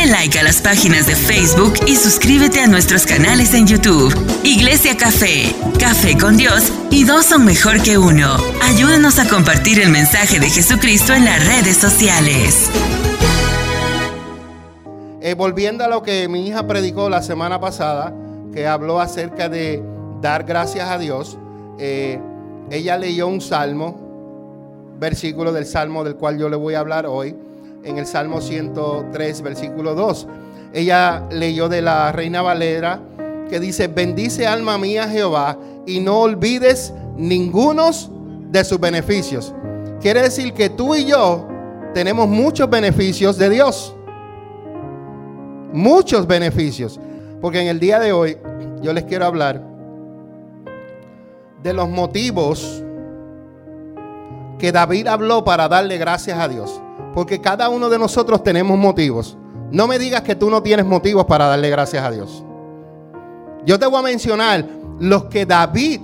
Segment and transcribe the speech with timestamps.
[0.00, 4.14] Dale like a las páginas de Facebook y suscríbete a nuestros canales en YouTube.
[4.44, 8.36] Iglesia Café, Café con Dios y dos son mejor que uno.
[8.62, 12.70] Ayúdanos a compartir el mensaje de Jesucristo en las redes sociales.
[15.20, 18.14] Eh, volviendo a lo que mi hija predicó la semana pasada,
[18.54, 19.82] que habló acerca de
[20.22, 21.36] dar gracias a Dios,
[21.78, 22.18] eh,
[22.70, 27.36] ella leyó un salmo, versículo del salmo del cual yo le voy a hablar hoy,
[27.84, 30.28] en el Salmo 103, versículo 2.
[30.72, 33.00] Ella leyó de la Reina Valera
[33.48, 38.10] que dice, bendice alma mía Jehová y no olvides ningunos
[38.50, 39.52] de sus beneficios.
[40.00, 41.46] Quiere decir que tú y yo
[41.94, 43.94] tenemos muchos beneficios de Dios
[45.72, 47.00] muchos beneficios.
[47.40, 48.38] Porque en el día de hoy
[48.82, 49.62] yo les quiero hablar
[51.62, 52.82] de los motivos
[54.58, 56.80] que David habló para darle gracias a Dios.
[57.14, 59.36] Porque cada uno de nosotros tenemos motivos.
[59.70, 62.44] No me digas que tú no tienes motivos para darle gracias a Dios.
[63.64, 64.66] Yo te voy a mencionar
[64.98, 66.00] los que David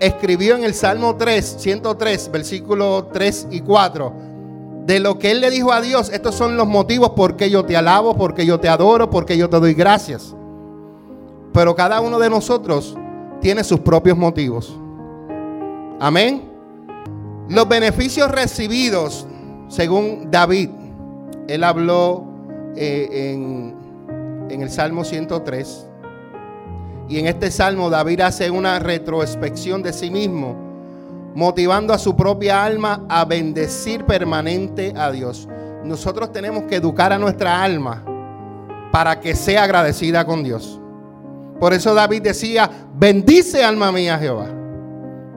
[0.00, 4.30] escribió en el Salmo 3, 103, versículo 3 y 4
[4.86, 7.64] de lo que él le dijo a Dios, estos son los motivos por qué yo
[7.64, 10.34] te alabo, por qué yo te adoro, por qué yo te doy gracias.
[11.52, 12.96] Pero cada uno de nosotros
[13.40, 14.76] tiene sus propios motivos.
[16.00, 16.50] Amén.
[17.48, 19.26] Los beneficios recibidos,
[19.70, 20.68] según David,
[21.46, 22.24] él habló
[22.76, 23.74] eh, en,
[24.50, 25.86] en el Salmo 103.
[27.08, 30.56] Y en este salmo David hace una retrospección de sí mismo
[31.34, 35.48] motivando a su propia alma a bendecir permanente a Dios.
[35.84, 38.04] Nosotros tenemos que educar a nuestra alma
[38.90, 40.80] para que sea agradecida con Dios.
[41.60, 44.48] Por eso David decía, bendice alma mía Jehová.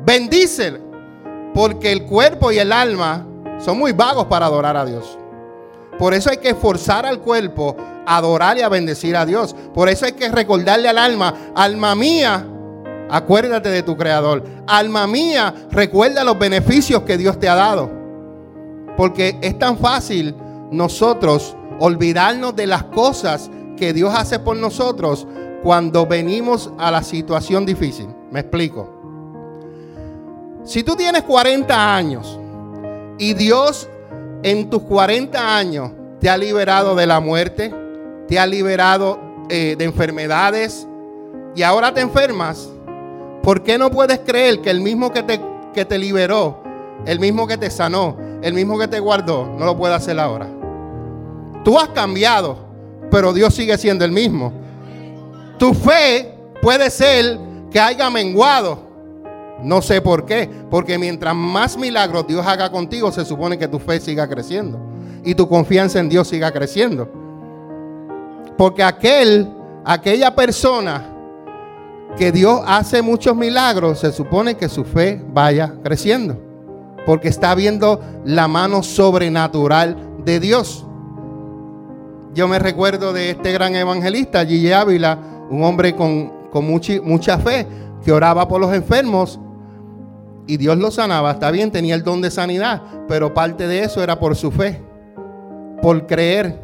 [0.06, 0.80] Bendice,
[1.54, 3.28] porque el cuerpo y el alma
[3.59, 5.18] son muy vagos para adorar a Dios.
[5.98, 9.56] Por eso hay que forzar al cuerpo a adorar y a bendecir a Dios.
[9.73, 12.48] Por eso hay que recordarle al alma, alma mía,
[13.14, 14.44] Acuérdate de tu creador.
[14.66, 17.92] Alma mía, recuerda los beneficios que Dios te ha dado.
[18.98, 20.36] Porque es tan fácil
[20.72, 25.27] nosotros olvidarnos de las cosas que Dios hace por nosotros
[25.61, 28.08] cuando venimos a la situación difícil.
[28.32, 28.89] Me explico.
[30.64, 32.39] Si tú tienes 40 años
[33.18, 33.90] y Dios
[34.44, 37.74] en tus 40 años te ha liberado de la muerte,
[38.28, 39.20] te ha liberado
[39.50, 40.88] eh, de enfermedades
[41.56, 42.70] y ahora te enfermas,
[43.44, 45.42] ¿Por qué no puedes creer que el mismo que te,
[45.74, 46.64] que te liberó,
[47.06, 50.48] el mismo que te sanó, el mismo que te guardó, no lo puede hacer ahora?
[51.66, 52.58] Tú has cambiado,
[53.12, 54.54] pero Dios sigue siendo el mismo.
[55.60, 57.38] Tu fe puede ser
[57.70, 58.83] que haya menguado.
[59.61, 60.49] No sé por qué.
[60.69, 64.80] Porque mientras más milagros Dios haga contigo, se supone que tu fe siga creciendo.
[65.23, 67.09] Y tu confianza en Dios siga creciendo.
[68.58, 69.49] Porque aquel,
[69.86, 71.09] aquella persona
[72.17, 76.37] que Dios hace muchos milagros, se supone que su fe vaya creciendo.
[77.05, 80.85] Porque está viendo la mano sobrenatural de Dios.
[82.33, 85.17] Yo me recuerdo de este gran evangelista, Gigi Ávila,
[85.49, 87.67] un hombre con, mucha, mucha fe,
[88.03, 89.39] que oraba por los enfermos
[90.48, 91.31] y Dios lo sanaba.
[91.31, 94.81] Está bien, tenía el don de sanidad, pero parte de eso era por su fe,
[95.81, 96.59] por creer.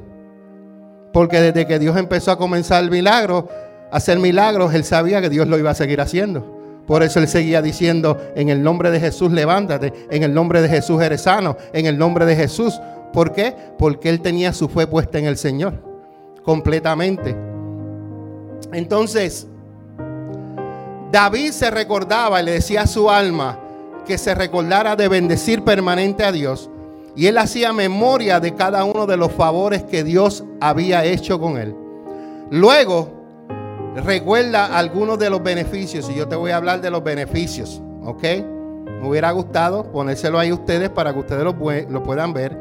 [1.13, 3.47] Porque desde que Dios empezó a comenzar el milagro,
[3.91, 6.57] hacer milagros, él sabía que Dios lo iba a seguir haciendo.
[6.85, 10.69] Por eso él seguía diciendo, en el nombre de Jesús levántate, en el nombre de
[10.69, 12.79] Jesús eres sano, en el nombre de Jesús.
[13.13, 13.55] ¿Por qué?
[13.77, 15.73] Porque él tenía su fe puesta en el Señor,
[16.43, 17.35] completamente.
[18.71, 19.47] Entonces,
[21.11, 23.59] David se recordaba y le decía a su alma
[24.09, 26.67] que se recordara de bendecir permanente a Dios.
[27.15, 31.59] Y él hacía memoria de cada uno de los favores que Dios había hecho con
[31.59, 31.75] él.
[32.49, 33.07] Luego,
[33.95, 38.23] recuerda algunos de los beneficios y yo te voy a hablar de los beneficios, ¿ok?
[38.23, 42.57] Me hubiera gustado ponérselo ahí a ustedes para que ustedes lo, lo puedan ver.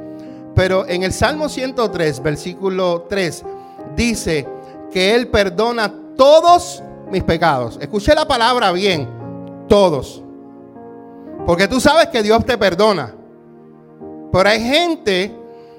[0.54, 3.43] Pero en el Salmo 103, versículo 3,
[3.96, 4.46] dice
[4.93, 7.78] que Él perdona todos mis pecados.
[7.81, 9.08] Escuché la palabra bien,
[9.67, 10.22] todos.
[11.48, 13.14] Porque tú sabes que Dios te perdona.
[14.30, 15.34] Pero hay gente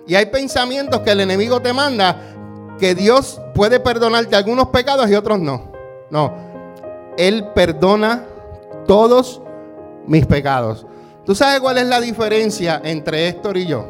[0.08, 2.20] y hay pensamientos que el enemigo te manda
[2.80, 5.72] que Dios puede perdonarte algunos pecados y otros no.
[6.10, 6.34] No,
[7.20, 8.26] Él perdona
[8.88, 9.44] todos
[10.08, 10.88] mis pecados.
[11.24, 13.86] ¿Tú sabes cuál es la diferencia entre Héctor y yo?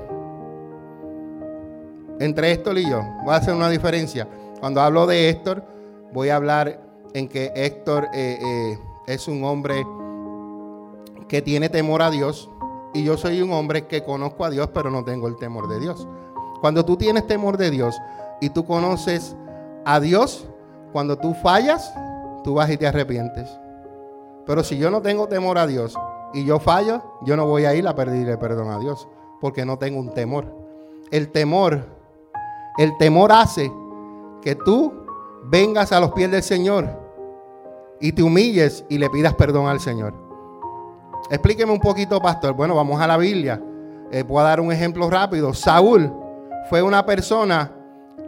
[2.20, 3.02] Entre Héctor y yo.
[3.24, 4.28] Voy a hacer una diferencia.
[4.60, 5.64] Cuando hablo de Héctor,
[6.12, 6.82] voy a hablar
[7.14, 9.86] en que Héctor eh, eh, es un hombre
[11.30, 12.50] que tiene temor a Dios
[12.94, 15.80] y yo soy un hombre que conozco a Dios pero no tengo el temor de
[15.80, 16.06] Dios.
[16.60, 17.96] Cuando tú tienes temor de Dios,
[18.40, 19.36] y tú conoces
[19.86, 20.48] a Dios,
[20.92, 21.94] cuando tú fallas,
[22.44, 23.50] tú vas y te arrepientes.
[24.46, 25.96] Pero si yo no tengo temor a Dios
[26.34, 29.08] y yo fallo, yo no voy a ir a pedirle perdón a Dios,
[29.40, 30.46] porque no tengo un temor.
[31.12, 31.86] El temor,
[32.78, 33.72] el temor hace
[34.42, 34.94] que tú
[35.44, 36.88] vengas a los pies del Señor
[38.00, 40.29] y te humilles y le pidas perdón al Señor.
[41.30, 42.54] Explíqueme un poquito, pastor.
[42.54, 43.62] Bueno, vamos a la Biblia.
[44.12, 45.54] Eh, puedo dar un ejemplo rápido.
[45.54, 46.12] Saúl
[46.70, 47.72] fue una persona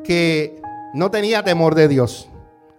[0.04, 0.62] que
[0.94, 2.30] no tenía temor de Dios.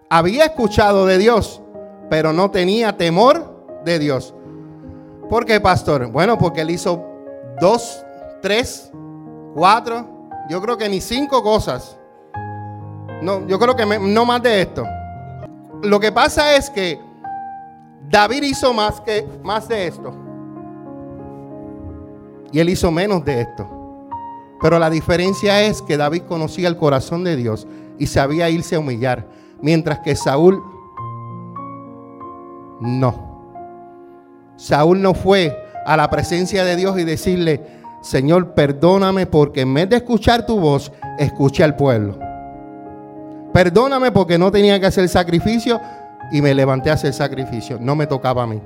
[0.09, 1.61] Había escuchado de Dios,
[2.09, 4.33] pero no tenía temor de Dios.
[5.29, 6.11] ¿Por qué, pastor?
[6.11, 7.03] Bueno, porque él hizo
[7.59, 8.05] dos,
[8.41, 8.91] tres,
[9.55, 11.97] cuatro, yo creo que ni cinco cosas.
[13.21, 14.85] No, yo creo que no más de esto.
[15.81, 16.99] Lo que pasa es que
[18.09, 20.13] David hizo más que más de esto.
[22.51, 23.67] Y él hizo menos de esto.
[24.61, 27.67] Pero la diferencia es que David conocía el corazón de Dios
[27.97, 29.27] y sabía irse a humillar,
[29.61, 30.63] mientras que Saúl
[32.79, 33.33] no.
[34.55, 37.61] Saúl no fue a la presencia de Dios y decirle,
[38.01, 42.17] Señor, perdóname porque en vez de escuchar tu voz, escuché al pueblo.
[43.53, 45.79] Perdóname porque no tenía que hacer sacrificio
[46.31, 47.77] y me levanté a hacer sacrificio.
[47.79, 48.61] No me tocaba a mí.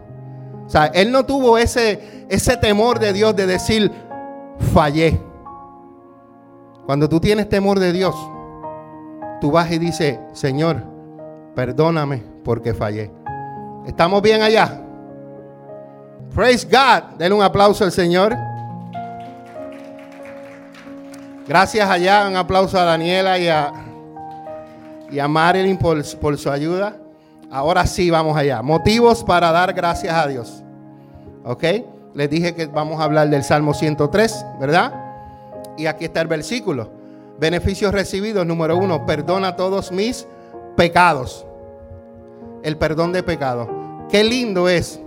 [0.65, 3.91] O sea, él no tuvo ese, ese temor de Dios de decir,
[4.73, 5.19] fallé.
[6.85, 8.15] Cuando tú tienes temor de Dios,
[9.39, 10.83] tú vas y dices, Señor,
[11.55, 13.11] perdóname porque fallé.
[13.85, 14.81] ¿Estamos bien allá?
[16.35, 17.17] Praise God.
[17.17, 18.35] Denle un aplauso al Señor.
[21.47, 22.27] Gracias allá.
[22.27, 23.71] Un aplauso a Daniela y a,
[25.09, 26.97] y a Marilyn por, por su ayuda.
[27.49, 28.61] Ahora sí, vamos allá.
[28.61, 30.63] Motivos para dar gracias a Dios.
[31.43, 31.63] ¿Ok?
[32.13, 34.93] Les dije que vamos a hablar del Salmo 103, ¿verdad?
[35.77, 36.89] Y aquí está el versículo.
[37.39, 40.27] Beneficios recibidos, número uno, perdona todos mis
[40.75, 41.45] pecados.
[42.63, 43.69] El perdón de pecados.
[44.09, 44.99] Qué lindo es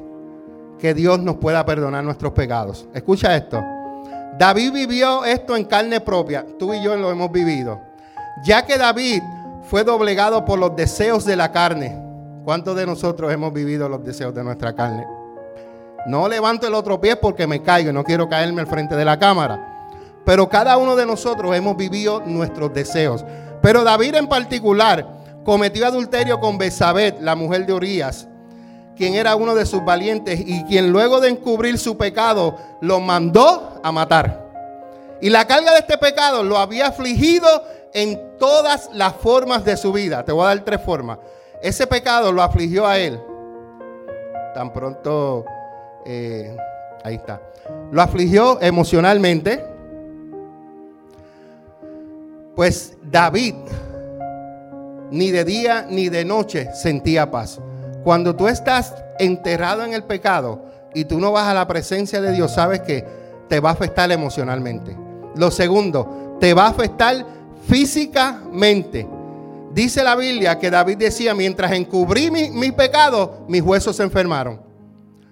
[0.79, 2.89] que Dios nos pueda perdonar nuestros pecados.
[2.95, 3.63] Escucha esto.
[4.39, 6.47] David vivió esto en carne propia.
[6.59, 7.81] Tú y yo lo hemos vivido.
[8.45, 9.21] Ya que David
[9.65, 12.10] fue doblegado por los deseos de la carne.
[12.45, 15.07] ¿Cuántos de nosotros hemos vivido los deseos de nuestra carne?
[16.07, 19.05] No levanto el otro pie porque me caigo y no quiero caerme al frente de
[19.05, 19.89] la cámara.
[20.25, 23.25] Pero cada uno de nosotros hemos vivido nuestros deseos.
[23.61, 25.07] Pero David en particular
[25.45, 28.27] cometió adulterio con Besabet, la mujer de Urias,
[28.97, 33.81] quien era uno de sus valientes y quien luego de encubrir su pecado lo mandó
[33.83, 34.49] a matar.
[35.21, 37.47] Y la carga de este pecado lo había afligido
[37.93, 40.25] en todas las formas de su vida.
[40.25, 41.19] Te voy a dar tres formas.
[41.63, 43.21] Ese pecado lo afligió a él.
[44.55, 45.45] Tan pronto,
[46.05, 46.57] eh,
[47.05, 47.41] ahí está.
[47.93, 49.65] Lo afligió emocionalmente.
[52.55, 53.55] Pues David
[55.11, 57.61] ni de día ni de noche sentía paz.
[58.05, 60.65] Cuando tú estás enterrado en el pecado
[60.95, 63.05] y tú no vas a la presencia de Dios, sabes que
[63.49, 64.97] te va a afectar emocionalmente.
[65.37, 67.25] Lo segundo, te va a afectar
[67.69, 69.07] físicamente.
[69.71, 74.61] Dice la Biblia que David decía, mientras encubrí mi, pecado, mis huesos se enfermaron.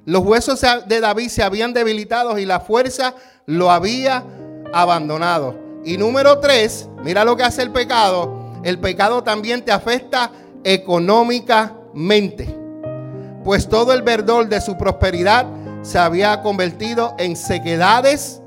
[0.04, 3.14] Los huesos de David se habían debilitado y la fuerza
[3.46, 4.24] lo había
[4.72, 5.56] abandonado.
[5.84, 8.60] Y número tres, mira lo que hace el pecado.
[8.62, 10.30] El pecado también te afecta
[10.62, 12.54] económicamente.
[13.44, 15.46] Pues todo el verdor de su prosperidad
[15.82, 18.40] se había convertido en sequedades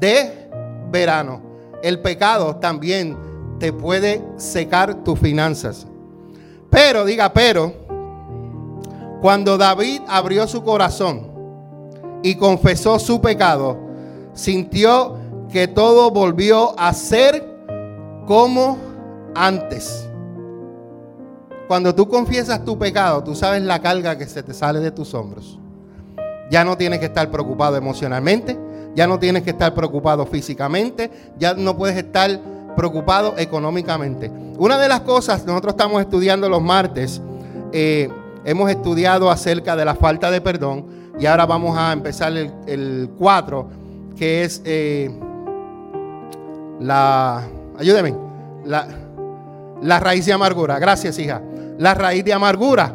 [0.00, 0.48] de
[0.90, 1.42] verano.
[1.82, 3.16] El pecado también
[3.58, 5.86] te puede secar tus finanzas.
[6.70, 7.72] Pero, diga, pero,
[9.20, 11.28] cuando David abrió su corazón
[12.22, 13.78] y confesó su pecado,
[14.32, 15.16] sintió
[15.50, 17.46] que todo volvió a ser
[18.26, 18.76] como
[19.34, 20.08] antes.
[21.68, 25.14] Cuando tú confiesas tu pecado, tú sabes la carga que se te sale de tus
[25.14, 25.58] hombros.
[26.50, 28.58] Ya no tienes que estar preocupado emocionalmente,
[28.94, 32.40] ya no tienes que estar preocupado físicamente, ya no puedes estar
[32.74, 34.30] preocupado económicamente.
[34.58, 37.20] Una de las cosas, nosotros estamos estudiando los martes,
[37.72, 38.08] eh,
[38.44, 40.86] hemos estudiado acerca de la falta de perdón
[41.18, 43.68] y ahora vamos a empezar el 4,
[44.16, 45.10] que es eh,
[46.80, 47.42] la,
[47.78, 48.14] ayúdeme,
[48.64, 48.86] la,
[49.82, 50.78] la raíz de amargura.
[50.78, 51.40] Gracias, hija.
[51.78, 52.94] La raíz de amargura.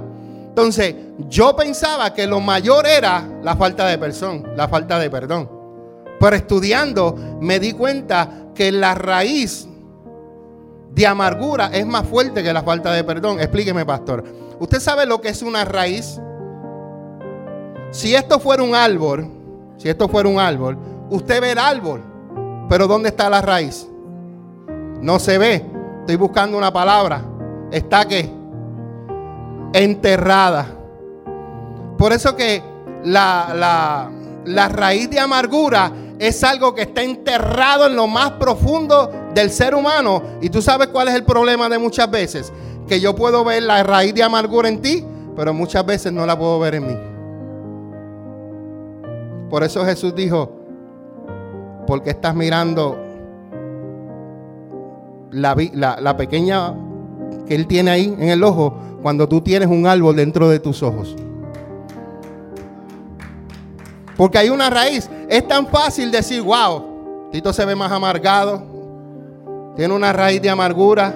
[0.50, 0.96] Entonces,
[1.30, 5.50] yo pensaba que lo mayor era la falta de perdón, la falta de perdón.
[6.20, 9.69] Pero estudiando me di cuenta que la raíz
[10.92, 13.40] de amargura es más fuerte que la falta de perdón.
[13.40, 14.24] Explíqueme, pastor.
[14.60, 16.20] ¿Usted sabe lo que es una raíz?
[17.92, 19.30] Si esto fuera un árbol,
[19.78, 20.78] si esto fuera un árbol,
[21.10, 22.04] usted ve el árbol,
[22.70, 23.88] pero ¿dónde está la raíz?
[25.02, 25.66] No se ve.
[26.02, 27.24] estoy buscando una palabra,
[27.72, 28.30] está que
[29.74, 30.68] enterrada.
[31.98, 32.62] Por eso que
[33.04, 34.12] la, la,
[34.46, 39.76] la raíz de amargura es algo que está enterrado en lo más profundo del ser
[39.76, 40.22] humano.
[40.42, 42.52] Y tú sabes cuál es el problema de muchas veces.
[42.88, 45.06] Que yo puedo ver la raíz de amargura en ti,
[45.36, 46.98] pero muchas veces no la puedo ver en mí.
[49.50, 50.60] Por eso Jesús dijo,
[51.88, 52.98] porque estás mirando
[55.32, 55.56] la,
[56.00, 56.74] la, pequeña
[57.48, 60.84] que Él tiene ahí en el ojo cuando tú tienes un árbol dentro de tus
[60.84, 61.16] ojos?
[64.16, 65.10] Porque hay una raíz.
[65.30, 68.64] Es tan fácil decir, wow, Tito se ve más amargado,
[69.80, 71.16] tiene una raíz de amargura.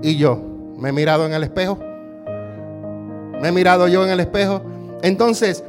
[0.00, 0.40] Y yo,
[0.78, 1.78] me he mirado en el espejo.
[3.38, 4.62] Me he mirado yo en el espejo.
[5.02, 5.62] Entonces,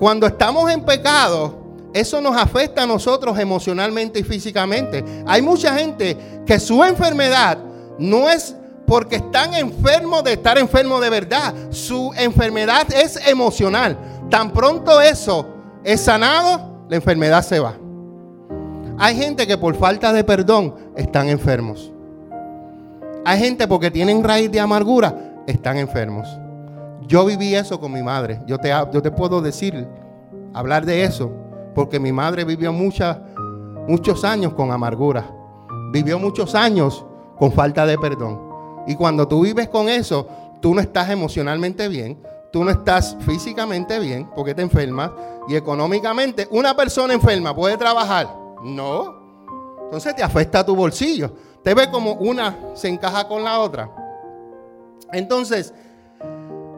[0.00, 1.54] cuando estamos en pecado,
[1.94, 5.04] eso nos afecta a nosotros emocionalmente y físicamente.
[5.24, 7.56] Hay mucha gente que su enfermedad
[8.00, 11.54] no es porque están enfermos de estar enfermos de verdad.
[11.70, 13.96] Su enfermedad es emocional.
[14.28, 15.46] Tan pronto eso
[15.84, 17.76] es sanado, la enfermedad se va.
[19.02, 21.92] Hay gente que por falta de perdón están enfermos.
[23.24, 26.28] Hay gente porque tienen raíz de amargura, están enfermos.
[27.08, 28.40] Yo viví eso con mi madre.
[28.46, 29.88] Yo te, puedo decir,
[30.54, 31.32] hablar de eso,
[31.74, 35.28] porque mi madre vivió muchos años con amargura.
[35.90, 37.04] Vivió muchos años
[37.40, 38.40] con falta de perdón.
[38.86, 40.28] Y cuando tú vives con eso,
[40.60, 45.10] tú no estás emocionalmente bien, tú no estás físicamente bien porque te enfermas
[45.48, 48.41] y económicamente una persona enferma puede trabajar.
[48.64, 49.22] No.
[49.84, 51.32] Entonces te afecta tu bolsillo.
[51.62, 53.90] Te ve como una se encaja con la otra.
[55.12, 55.74] Entonces,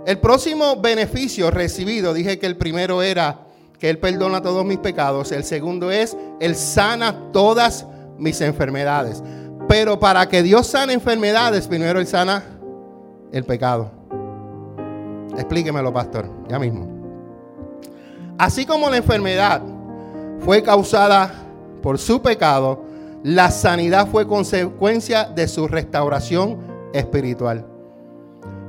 [0.06, 3.46] el próximo beneficio recibido, dije que el primero era
[3.78, 5.32] que Él perdona todos mis pecados.
[5.32, 7.86] El segundo es, Él sana todas
[8.18, 9.22] mis enfermedades.
[9.68, 12.42] Pero para que Dios sane enfermedades, primero Él sana
[13.32, 13.90] el pecado.
[15.36, 16.88] Explíquemelo, pastor, ya mismo.
[18.36, 19.62] Así como la enfermedad
[20.40, 21.43] fue causada
[21.84, 22.82] por su pecado,
[23.22, 26.56] la sanidad fue consecuencia de su restauración
[26.94, 27.66] espiritual.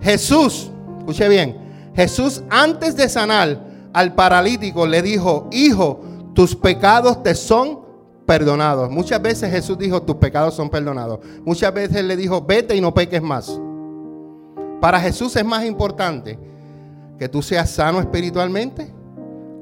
[0.01, 0.69] Jesús,
[0.99, 1.55] escuche bien,
[1.95, 3.57] Jesús antes de sanar
[3.93, 6.01] al paralítico le dijo, hijo,
[6.33, 7.79] tus pecados te son
[8.25, 8.91] perdonados.
[8.91, 11.19] Muchas veces Jesús dijo, tus pecados son perdonados.
[11.45, 13.57] Muchas veces le dijo, vete y no peques más.
[14.81, 16.37] Para Jesús es más importante
[17.17, 18.93] que tú seas sano espiritualmente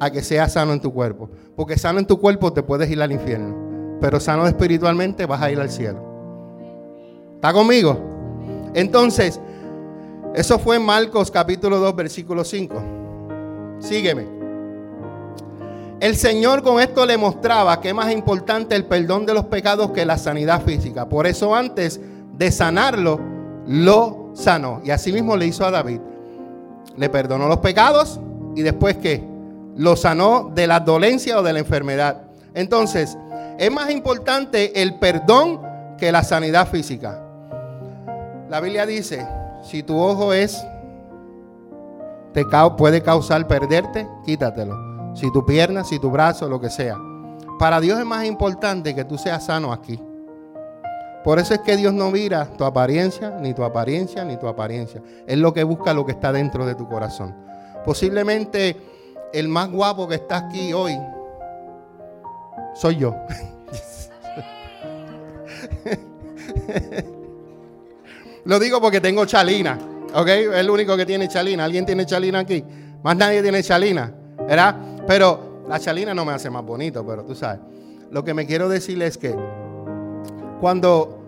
[0.06, 1.30] a que seas sano en tu cuerpo.
[1.56, 3.98] Porque sano en tu cuerpo te puedes ir al infierno.
[4.02, 6.04] Pero sano espiritualmente vas a ir al cielo.
[7.36, 7.98] ¿Está conmigo?
[8.74, 9.40] Entonces,
[10.36, 12.82] eso fue en Marcos capítulo 2, versículo 5.
[13.80, 14.26] Sígueme.
[16.00, 19.92] El Señor con esto le mostraba que es más importante el perdón de los pecados
[19.92, 21.08] que la sanidad física.
[21.08, 22.02] Por eso antes
[22.38, 23.20] de sanarlo,
[23.68, 24.82] lo sanó.
[24.84, 26.02] Y así mismo le hizo a David
[26.98, 28.20] le perdonó los pecados
[28.56, 29.24] y después que
[29.76, 32.24] lo sanó de la dolencia o de la enfermedad.
[32.54, 33.18] Entonces,
[33.58, 35.62] es más importante el perdón
[35.98, 37.20] que la sanidad física.
[38.50, 39.28] La Biblia dice,
[39.64, 40.64] si tu ojo es,
[42.34, 42.46] te
[42.78, 45.16] puede causar perderte, quítatelo.
[45.16, 46.98] Si tu pierna, si tu brazo, lo que sea.
[47.60, 50.00] Para Dios es más importante que tú seas sano aquí.
[51.24, 55.02] Por eso es que Dios no mira tu apariencia, ni tu apariencia, ni tu apariencia.
[55.26, 57.34] Es lo que busca lo que está dentro de tu corazón.
[57.86, 58.76] Posiblemente
[59.34, 60.98] el más guapo que está aquí hoy
[62.76, 63.16] soy yo.
[68.46, 69.78] lo digo porque tengo chalina,
[70.14, 70.28] ¿ok?
[70.28, 71.66] Es el único que tiene chalina.
[71.66, 72.64] ¿Alguien tiene chalina aquí?
[73.04, 74.14] Más nadie tiene chalina,
[74.48, 74.76] ¿verdad?
[75.08, 77.60] Pero la chalina no me hace más bonito, pero tú sabes.
[78.12, 79.36] Lo que me quiero decir es que
[80.60, 81.20] cuando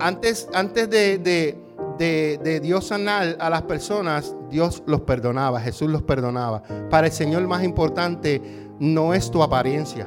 [0.00, 1.58] antes, antes de,
[2.00, 6.62] Dios sanar a las personas, Dios los perdonaba, Jesús los perdonaba.
[6.88, 8.40] Para el Señor más importante
[8.78, 10.06] no es tu apariencia.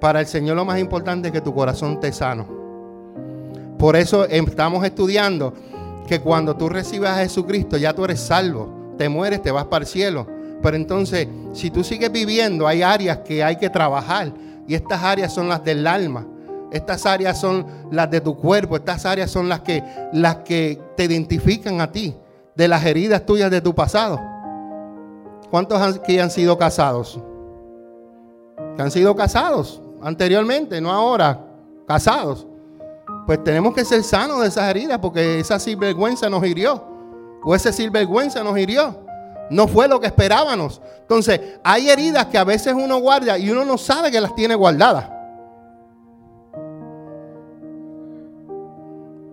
[0.00, 2.46] Para el Señor lo más importante es que tu corazón esté sano.
[3.78, 5.54] Por eso estamos estudiando
[6.08, 8.94] que cuando tú recibes a Jesucristo ya tú eres salvo.
[8.98, 10.26] Te mueres, te vas para el cielo.
[10.62, 14.32] Pero entonces, si tú sigues viviendo, hay áreas que hay que trabajar.
[14.66, 16.26] Y estas áreas son las del alma.
[16.74, 21.04] Estas áreas son las de tu cuerpo, estas áreas son las que, las que te
[21.04, 22.16] identifican a ti,
[22.56, 24.20] de las heridas tuyas de tu pasado.
[25.52, 27.20] ¿Cuántos aquí han sido casados?
[28.76, 31.46] Que han sido casados anteriormente, no ahora,
[31.86, 32.44] casados.
[33.24, 36.84] Pues tenemos que ser sanos de esas heridas porque esa sinvergüenza nos hirió.
[37.44, 38.98] O ese sinvergüenza nos hirió.
[39.48, 40.82] No fue lo que esperábamos.
[41.02, 44.56] Entonces, hay heridas que a veces uno guarda y uno no sabe que las tiene
[44.56, 45.13] guardadas.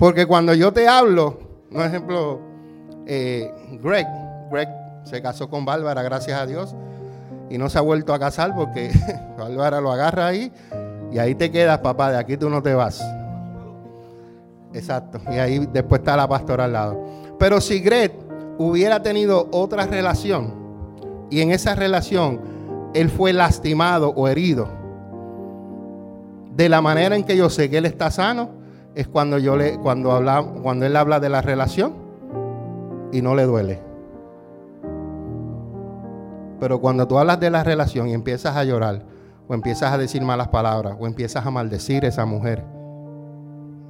[0.02, 1.38] Porque cuando yo te hablo,
[1.72, 2.40] por ejemplo,
[3.06, 3.54] eh,
[3.84, 4.08] Greg,
[4.50, 4.68] Greg
[5.04, 6.76] se casó con Bárbara, gracias a Dios,
[7.52, 8.90] y no se ha vuelto a casar porque
[9.38, 10.52] Bárbara lo agarra ahí
[11.12, 13.00] y ahí te quedas, papá, de aquí tú no te vas.
[14.74, 17.00] Exacto, y ahí después está la pastora al lado.
[17.38, 18.12] Pero si Greg
[18.58, 20.56] hubiera tenido otra relación
[21.30, 22.42] y en esa relación
[22.96, 24.68] él fue lastimado o herido,
[26.56, 28.61] de la manera en que yo sé que él está sano,
[28.96, 31.94] es cuando yo le, cuando habla, cuando él habla de la relación
[33.12, 33.80] y no le duele.
[36.60, 39.04] Pero cuando tú hablas de la relación y empiezas a llorar,
[39.48, 42.64] o empiezas a decir malas palabras, o empiezas a maldecir a esa mujer,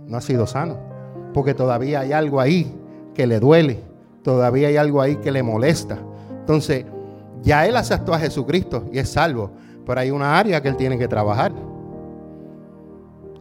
[0.08, 0.78] no ha sido sano.
[1.34, 2.74] Porque todavía hay algo ahí
[3.14, 3.84] que le duele,
[4.24, 5.98] todavía hay algo ahí que le molesta.
[6.40, 6.86] Entonces,
[7.42, 9.52] ya él aceptó a Jesucristo y es salvo,
[9.86, 11.52] pero hay una área que él tiene que trabajar.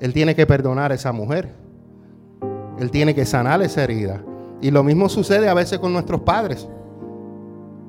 [0.01, 1.51] Él tiene que perdonar a esa mujer.
[2.79, 4.23] Él tiene que sanar esa herida.
[4.63, 6.67] Y lo mismo sucede a veces con nuestros padres.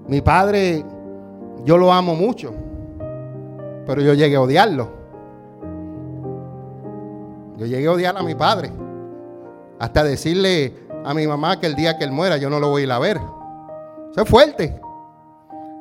[0.07, 0.83] Mi padre,
[1.63, 2.53] yo lo amo mucho,
[3.85, 4.89] pero yo llegué a odiarlo.
[7.57, 8.71] Yo llegué a odiar a mi padre.
[9.79, 10.75] Hasta decirle
[11.05, 12.91] a mi mamá que el día que él muera yo no lo voy a ir
[12.91, 13.17] a ver.
[14.11, 14.79] Eso es fuerte.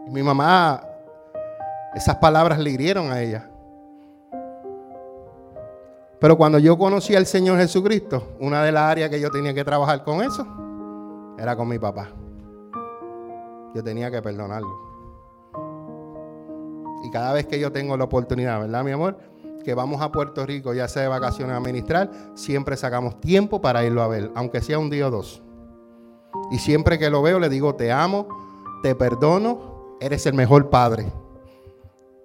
[0.07, 0.83] Y mi mamá,
[1.95, 3.50] esas palabras le hirieron a ella.
[6.21, 9.65] Pero cuando yo conocí al Señor Jesucristo, una de las áreas que yo tenía que
[9.65, 10.47] trabajar con eso
[11.39, 12.11] era con mi papá.
[13.75, 14.91] Yo tenía que perdonarlo.
[17.03, 19.17] Y cada vez que yo tengo la oportunidad, ¿verdad, mi amor?
[19.65, 23.83] Que vamos a Puerto Rico, ya sea de vacaciones a ministrar, siempre sacamos tiempo para
[23.83, 25.43] irlo a ver, aunque sea un día o dos.
[26.51, 28.29] Y siempre que lo veo le digo, te amo,
[28.83, 31.07] te perdono, eres el mejor padre.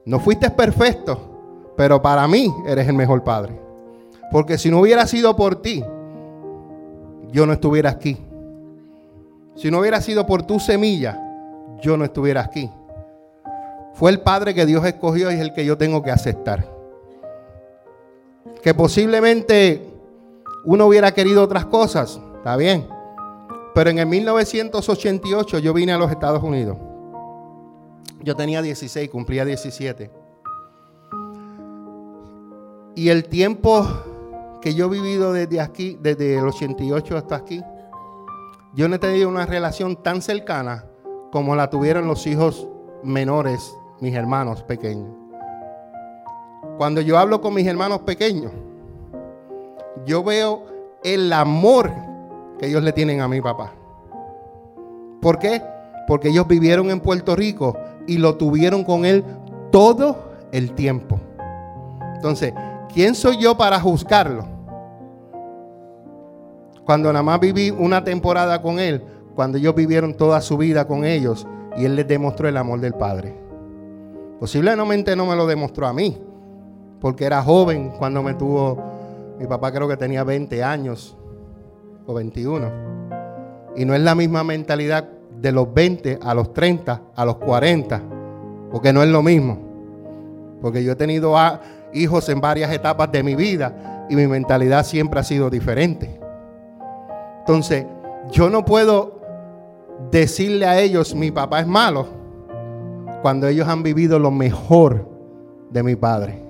[0.04, 3.65] No fuiste perfecto, pero para mí eres el mejor padre.
[4.32, 5.84] Porque si no hubiera sido por ti,
[7.32, 8.18] yo no estuviera aquí.
[9.56, 11.20] Si no hubiera sido por tu semilla,
[11.82, 12.70] yo no estuviera aquí.
[13.94, 16.68] Fue el padre que Dios escogió y es el que yo tengo que aceptar.
[18.62, 19.90] Que posiblemente
[20.66, 22.88] uno hubiera querido otras cosas, está bien.
[23.74, 26.78] Pero en el 1988 yo vine a los Estados Unidos.
[28.22, 30.10] Yo tenía 16, cumplía 17.
[32.96, 33.86] Y el tiempo
[34.66, 37.62] que yo he vivido desde aquí, desde el 88 hasta aquí,
[38.74, 40.86] yo no he tenido una relación tan cercana
[41.32, 42.68] como la tuvieron los hijos
[43.04, 45.12] menores, mis hermanos pequeños.
[46.80, 48.52] Cuando yo hablo con mis hermanos pequeños,
[50.04, 50.64] yo veo
[51.04, 51.92] el amor
[52.58, 53.72] que ellos le tienen a mi papá.
[55.22, 55.62] ¿Por qué?
[56.08, 59.24] Porque ellos vivieron en Puerto Rico y lo tuvieron con él
[59.72, 61.20] todo el tiempo.
[62.16, 62.52] Entonces,
[62.92, 64.55] ¿quién soy yo para juzgarlo?
[66.86, 69.02] Cuando nada más viví una temporada con Él,
[69.36, 72.94] cuando ellos vivieron toda su vida con ellos y Él les demostró el amor del
[72.94, 73.36] Padre.
[74.40, 76.18] Posiblemente no me lo demostró a mí,
[77.00, 78.78] porque era joven cuando me tuvo,
[79.40, 81.18] mi papá creo que tenía 20 años
[82.06, 82.72] o 21.
[83.76, 85.10] Y no es la misma mentalidad
[85.42, 88.02] de los 20 a los 30, a los 40,
[88.72, 89.58] porque no es lo mismo.
[90.62, 91.36] Porque yo he tenido
[91.94, 96.25] hijos en varias etapas de mi vida y mi mentalidad siempre ha sido diferente.
[97.48, 97.86] Entonces,
[98.32, 99.22] yo no puedo
[100.10, 102.08] decirle a ellos, mi papá es malo,
[103.22, 105.08] cuando ellos han vivido lo mejor
[105.70, 106.44] de mi padre.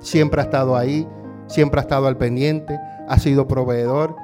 [0.00, 1.06] Siempre ha estado ahí,
[1.46, 4.16] siempre ha estado al pendiente, ha sido proveedor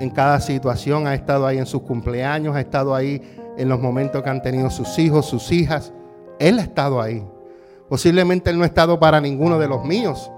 [0.00, 3.20] en cada situación, ha estado ahí en sus cumpleaños, ha estado ahí
[3.58, 5.92] en los momentos que han tenido sus hijos, sus hijas.
[6.38, 7.22] Él ha estado ahí.
[7.90, 10.32] Posiblemente él no ha estado para ninguno de los míos,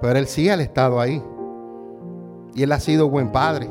[0.00, 1.22] pero él sí ha estado ahí.
[2.54, 3.68] Y él ha sido buen padre.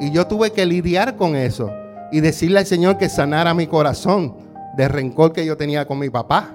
[0.00, 1.70] Y yo tuve que lidiar con eso
[2.10, 4.34] y decirle al Señor que sanara mi corazón
[4.76, 6.54] del rencor que yo tenía con mi papá,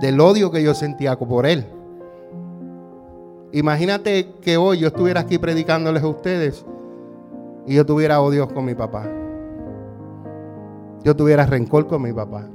[0.00, 1.66] del odio que yo sentía por él.
[3.52, 6.64] Imagínate que hoy yo estuviera aquí predicándoles a ustedes
[7.66, 9.08] y yo tuviera odio con mi papá.
[11.04, 12.46] Yo tuviera rencor con mi papá.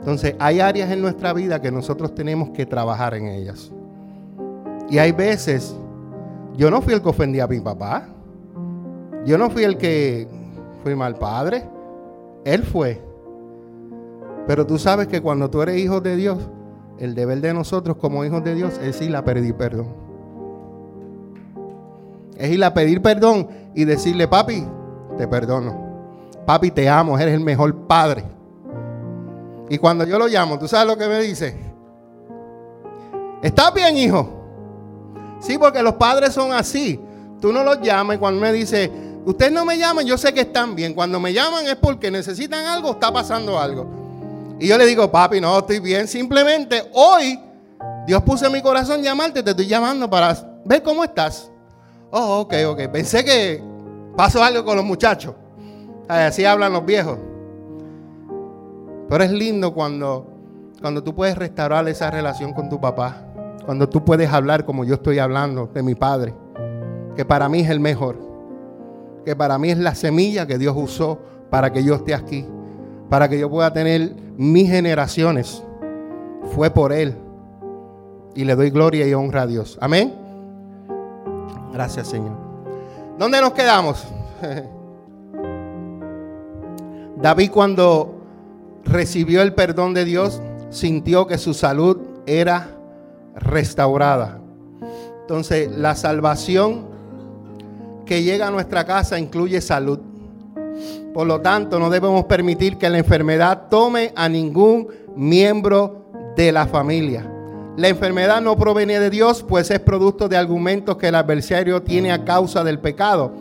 [0.00, 3.70] Entonces, hay áreas en nuestra vida que nosotros tenemos que trabajar en ellas.
[4.88, 5.76] Y hay veces
[6.58, 8.08] yo no fui el que ofendí a mi papá.
[9.24, 10.26] Yo no fui el que
[10.82, 11.62] fui mal padre.
[12.44, 13.00] Él fue.
[14.48, 16.38] Pero tú sabes que cuando tú eres hijo de Dios,
[16.98, 19.86] el deber de nosotros como hijos de Dios es ir a pedir perdón.
[22.36, 24.66] Es ir a pedir perdón y decirle, papi,
[25.16, 25.86] te perdono.
[26.44, 28.24] Papi, te amo, eres el mejor padre.
[29.68, 31.56] Y cuando yo lo llamo, ¿tú sabes lo que me dice?
[33.42, 34.37] ¿Estás bien, hijo?
[35.40, 37.00] Sí, porque los padres son así.
[37.40, 38.90] Tú no los llamas y cuando me dice,
[39.24, 40.94] ustedes no me llaman, yo sé que están bien.
[40.94, 43.86] Cuando me llaman es porque necesitan algo, está pasando algo.
[44.58, 46.08] Y yo le digo, papi, no, estoy bien.
[46.08, 47.40] Simplemente hoy
[48.06, 51.50] Dios puso en mi corazón llamarte, te estoy llamando para ver cómo estás.
[52.10, 52.88] Oh, ok, ok.
[52.88, 53.62] Pensé que
[54.16, 55.34] pasó algo con los muchachos.
[56.08, 57.18] Así hablan los viejos.
[59.08, 60.26] Pero es lindo cuando,
[60.80, 63.27] cuando tú puedes restaurar esa relación con tu papá.
[63.68, 66.32] Cuando tú puedes hablar como yo estoy hablando de mi padre.
[67.14, 68.16] Que para mí es el mejor.
[69.26, 71.18] Que para mí es la semilla que Dios usó
[71.50, 72.46] para que yo esté aquí.
[73.10, 75.62] Para que yo pueda tener mis generaciones.
[76.54, 77.14] Fue por Él
[78.34, 79.76] y le doy gloria y honra a Dios.
[79.82, 80.14] Amén.
[81.70, 82.38] Gracias, Señor.
[83.18, 84.02] ¿Dónde nos quedamos?
[87.20, 88.14] David cuando
[88.82, 92.77] recibió el perdón de Dios, sintió que su salud era
[93.38, 94.40] restaurada.
[95.20, 96.86] Entonces, la salvación
[98.06, 100.00] que llega a nuestra casa incluye salud.
[101.12, 106.66] Por lo tanto, no debemos permitir que la enfermedad tome a ningún miembro de la
[106.66, 107.30] familia.
[107.76, 112.10] La enfermedad no proviene de Dios, pues es producto de argumentos que el adversario tiene
[112.10, 113.32] a causa del pecado.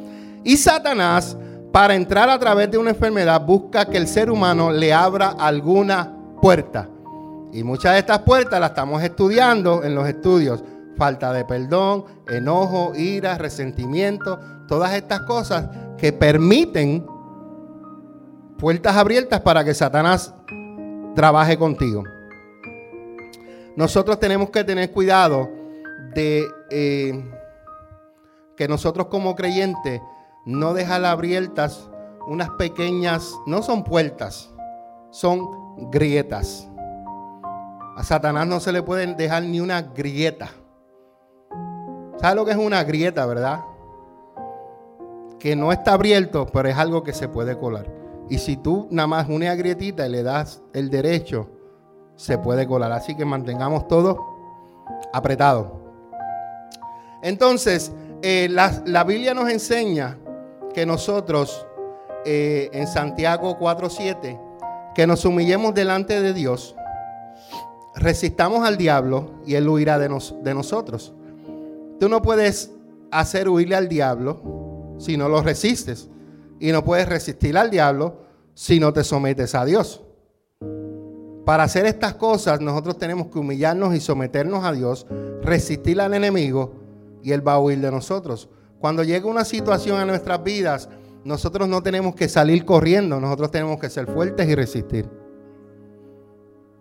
[0.43, 1.37] Y Satanás,
[1.71, 6.13] para entrar a través de una enfermedad, busca que el ser humano le abra alguna
[6.41, 6.89] puerta.
[7.51, 10.63] Y muchas de estas puertas las estamos estudiando en los estudios.
[10.97, 17.05] Falta de perdón, enojo, ira, resentimiento, todas estas cosas que permiten
[18.57, 20.33] puertas abiertas para que Satanás
[21.15, 22.03] trabaje contigo
[23.77, 25.51] nosotros tenemos que tener cuidado
[26.15, 27.31] de eh,
[28.55, 30.01] que nosotros como creyentes
[30.45, 31.87] no dejar abiertas
[32.25, 34.49] unas pequeñas, no son puertas,
[35.11, 36.67] son grietas.
[37.97, 40.51] A Satanás no se le puede dejar ni una grieta.
[42.19, 43.61] ¿Sabes lo que es una grieta, verdad?
[45.39, 47.87] Que no está abierto, pero es algo que se puede colar.
[48.29, 51.49] Y si tú nada más una grietita y le das el derecho
[52.15, 52.91] se puede colar.
[52.91, 54.23] Así que mantengamos todo
[55.11, 55.81] apretado.
[57.23, 60.19] Entonces, eh, la, Biblia nos enseña
[60.71, 61.65] que nosotros
[62.25, 66.75] eh, en Santiago 4.7, que nos humillemos delante de Dios,
[67.97, 70.09] resistamos al diablo y él huirá de,
[70.43, 71.13] de nosotros.
[71.99, 72.71] Tú no puedes
[73.11, 76.09] hacer huirle al diablo si no lo resistes.
[76.59, 78.21] Y no puedes resistir al diablo
[78.53, 80.03] si no te sometes a Dios.
[81.45, 85.05] Para hacer estas cosas nosotros tenemos que humillarnos y someternos a Dios,
[85.41, 86.73] resistir al enemigo
[87.23, 88.49] y Él va a huir de nosotros.
[88.79, 90.89] Cuando llega una situación a nuestras vidas,
[91.23, 95.09] nosotros no tenemos que salir corriendo, nosotros tenemos que ser fuertes y resistir.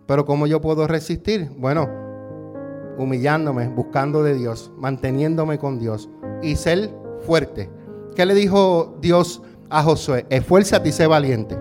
[0.07, 1.51] Pero ¿cómo yo puedo resistir?
[1.57, 1.89] Bueno,
[2.97, 6.09] humillándome, buscando de Dios, manteniéndome con Dios
[6.41, 6.89] y ser
[7.25, 7.69] fuerte.
[8.15, 10.25] ¿Qué le dijo Dios a Josué?
[10.29, 11.57] Esfuérzate y sé valiente.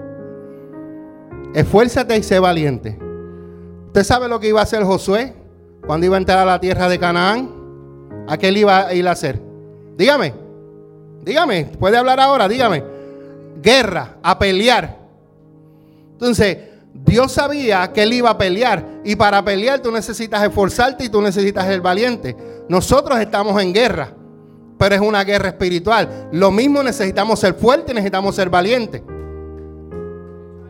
[1.54, 2.98] Esfuérzate y sé valiente.
[3.88, 5.34] ¿Usted sabe lo que iba a hacer Josué
[5.86, 7.50] cuando iba a entrar a la tierra de Canaán?
[8.28, 9.40] ¿A qué él iba a ir a hacer?
[9.96, 10.34] Dígame,
[11.22, 12.84] dígame, puede hablar ahora, dígame.
[13.60, 14.98] Guerra, a pelear.
[16.12, 16.58] Entonces,
[17.04, 18.84] Dios sabía que él iba a pelear.
[19.04, 22.36] Y para pelear tú necesitas esforzarte y tú necesitas ser valiente.
[22.68, 24.12] Nosotros estamos en guerra,
[24.78, 26.28] pero es una guerra espiritual.
[26.32, 29.02] Lo mismo necesitamos ser fuertes y necesitamos ser valientes.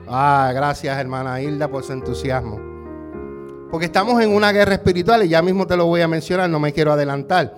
[0.08, 2.60] Ah, gracias hermana Hilda por su entusiasmo.
[3.70, 6.60] Porque estamos en una guerra espiritual y ya mismo te lo voy a mencionar, no
[6.60, 7.54] me quiero adelantar.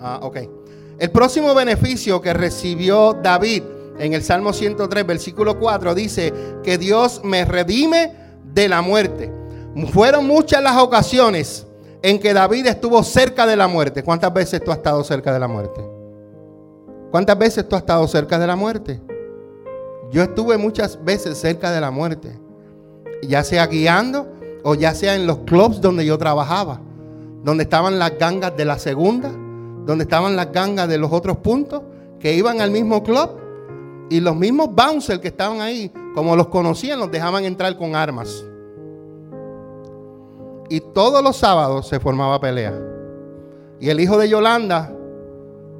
[0.00, 0.38] Ah, ok.
[0.98, 3.62] El próximo beneficio que recibió David
[3.98, 6.32] en el Salmo 103, versículo 4, dice
[6.62, 8.12] que Dios me redime
[8.44, 9.32] de la muerte.
[9.92, 11.66] Fueron muchas las ocasiones
[12.02, 14.02] en que David estuvo cerca de la muerte.
[14.02, 15.80] ¿Cuántas veces tú has estado cerca de la muerte?
[17.10, 19.00] ¿Cuántas veces tú has estado cerca de la muerte?
[20.10, 22.38] Yo estuve muchas veces cerca de la muerte,
[23.22, 24.26] ya sea guiando
[24.64, 26.80] o ya sea en los clubs donde yo trabajaba,
[27.44, 29.30] donde estaban las gangas de la segunda,
[29.84, 31.82] donde estaban las gangas de los otros puntos
[32.20, 33.47] que iban al mismo club
[34.10, 38.44] y los mismos bouncers que estaban ahí, como los conocían, los dejaban entrar con armas.
[40.70, 42.78] Y todos los sábados se formaba pelea.
[43.80, 44.92] Y el hijo de Yolanda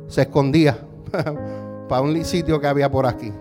[0.06, 0.78] se escondía
[1.88, 3.32] para un sitio que había por aquí.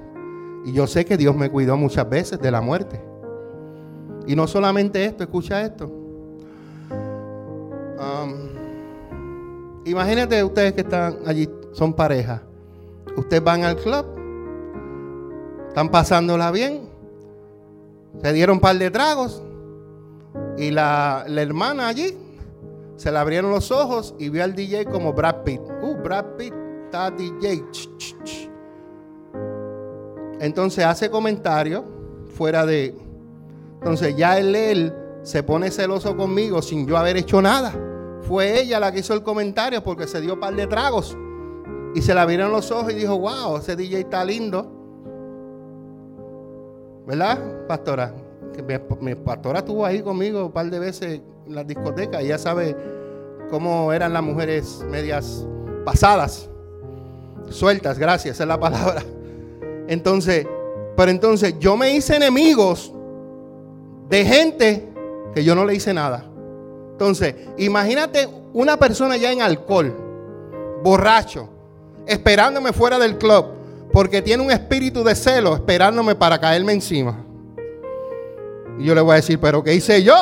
[0.66, 3.02] Y yo sé que Dios me cuidó muchas veces de la muerte.
[4.26, 5.90] Y no solamente esto, escucha esto.
[9.86, 12.44] Imagínate ustedes que están allí, son pareja.
[13.16, 14.06] Ustedes van al club,
[15.68, 16.90] están pasándola bien,
[18.22, 19.44] se dieron un par de tragos
[20.58, 22.18] y la, la hermana allí
[22.96, 25.62] Se le abrieron los ojos y vio al DJ como Brad Pitt.
[25.82, 26.54] Uh, Brad Pitt
[26.86, 27.64] está DJ.
[30.40, 31.86] Entonces hace comentario
[32.34, 32.96] fuera de...
[33.76, 37.74] Entonces ya él, él se pone celoso conmigo sin yo haber hecho nada.
[38.22, 41.16] Fue ella la que hizo el comentario porque se dio un par de tragos.
[41.94, 44.77] Y se la vieron los ojos y dijo, wow, ese DJ está lindo.
[47.08, 48.14] ¿Verdad, pastora?
[49.00, 52.76] mi, pastora estuvo ahí conmigo un par de veces en la discoteca y ya sabe
[53.50, 55.48] cómo eran las mujeres medias
[55.86, 56.50] pasadas,
[57.50, 59.02] sueltas, gracias, es la palabra.
[59.88, 60.46] Entonces,
[60.98, 62.92] pero entonces yo me hice enemigos
[64.10, 64.90] de gente
[65.34, 66.26] que yo no le hice nada.
[66.92, 69.96] Entonces, imagínate una persona ya en alcohol,
[70.84, 71.48] borracho,
[72.06, 73.46] esperándome fuera del club,
[73.98, 77.26] porque tiene un espíritu de celo esperándome para caerme encima.
[78.78, 80.14] Y yo le voy a decir, pero ¿qué hice yo?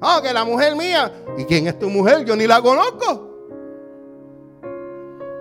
[0.00, 1.12] Ah, que la mujer mía.
[1.36, 2.24] ¿Y quién es tu mujer?
[2.24, 3.28] Yo ni la conozco.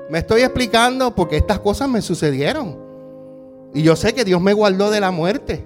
[0.10, 2.78] Me estoy explicando porque estas cosas me sucedieron.
[3.74, 5.66] Y yo sé que Dios me guardó de la muerte.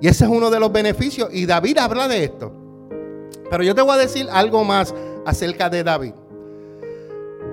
[0.00, 1.28] Y ese es uno de los beneficios.
[1.32, 2.52] Y David habla de esto.
[3.48, 4.92] Pero yo te voy a decir algo más
[5.24, 6.14] acerca de David.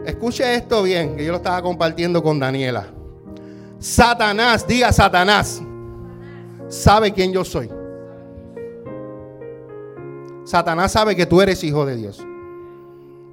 [0.08, 2.95] Escuche esto bien, que yo lo estaba compartiendo con Daniela.
[3.80, 5.62] Satanás, diga Satanás,
[6.68, 7.70] sabe quién yo soy.
[10.44, 12.26] Satanás sabe que tú eres hijo de Dios.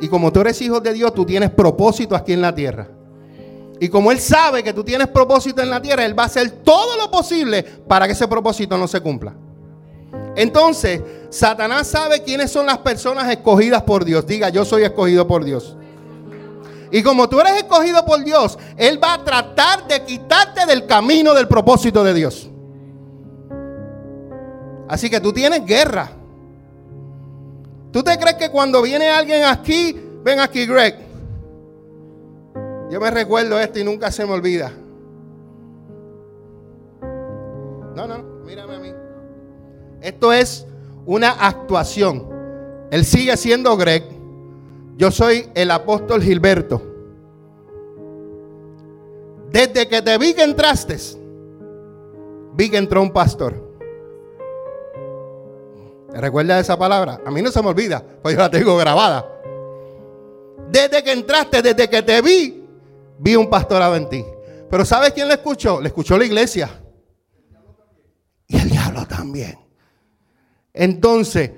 [0.00, 2.88] Y como tú eres hijo de Dios, tú tienes propósito aquí en la tierra.
[3.78, 6.50] Y como Él sabe que tú tienes propósito en la tierra, Él va a hacer
[6.50, 9.34] todo lo posible para que ese propósito no se cumpla.
[10.36, 14.26] Entonces, Satanás sabe quiénes son las personas escogidas por Dios.
[14.26, 15.76] Diga, yo soy escogido por Dios.
[16.94, 21.32] Y como tú eres escogido por Dios, Él va a tratar de quitarte del camino
[21.32, 22.50] del propósito de Dios.
[24.88, 26.10] Así que tú tienes guerra.
[27.90, 30.98] ¿Tú te crees que cuando viene alguien aquí, ven aquí Greg?
[32.90, 34.70] Yo me recuerdo esto y nunca se me olvida.
[37.96, 38.92] No, no, mírame a mí.
[40.02, 40.66] Esto es
[41.06, 42.28] una actuación.
[42.90, 44.21] Él sigue siendo Greg.
[44.96, 46.82] Yo soy el apóstol Gilberto.
[49.50, 50.96] Desde que te vi que entraste,
[52.54, 53.70] vi que entró un pastor.
[56.14, 57.20] ¿Recuerda esa palabra?
[57.24, 59.26] A mí no se me olvida, pues yo la tengo grabada.
[60.70, 62.64] Desde que entraste, desde que te vi,
[63.18, 64.24] vi un pastorado en ti.
[64.70, 65.80] Pero ¿sabes quién le escuchó?
[65.80, 66.70] Le escuchó la iglesia.
[68.46, 69.58] Y el diablo también.
[70.72, 71.50] Entonces,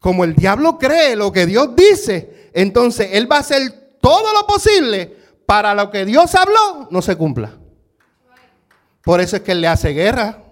[0.00, 4.46] como el diablo cree lo que Dios dice, entonces él va a hacer todo lo
[4.46, 5.16] posible
[5.46, 7.56] para lo que Dios habló no se cumpla.
[9.02, 10.42] Por eso es que él le hace guerra.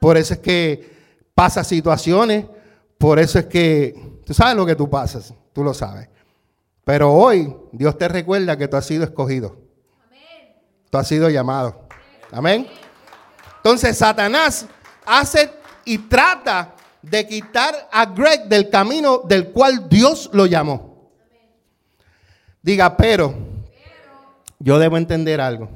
[0.00, 0.96] Por eso es que
[1.34, 2.46] pasa situaciones.
[2.96, 6.08] Por eso es que tú sabes lo que tú pasas, tú lo sabes.
[6.84, 9.58] Pero hoy Dios te recuerda que tú has sido escogido.
[10.88, 11.88] Tú has sido llamado.
[12.30, 12.66] Amén.
[13.56, 14.66] Entonces Satanás
[15.04, 15.50] hace
[15.84, 20.87] y trata de quitar a Greg del camino del cual Dios lo llamó.
[22.68, 23.34] Diga, pero
[24.58, 25.70] yo debo entender algo.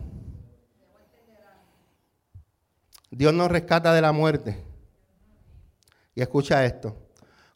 [3.10, 4.62] Dios nos rescata de la muerte.
[6.14, 6.94] Y escucha esto.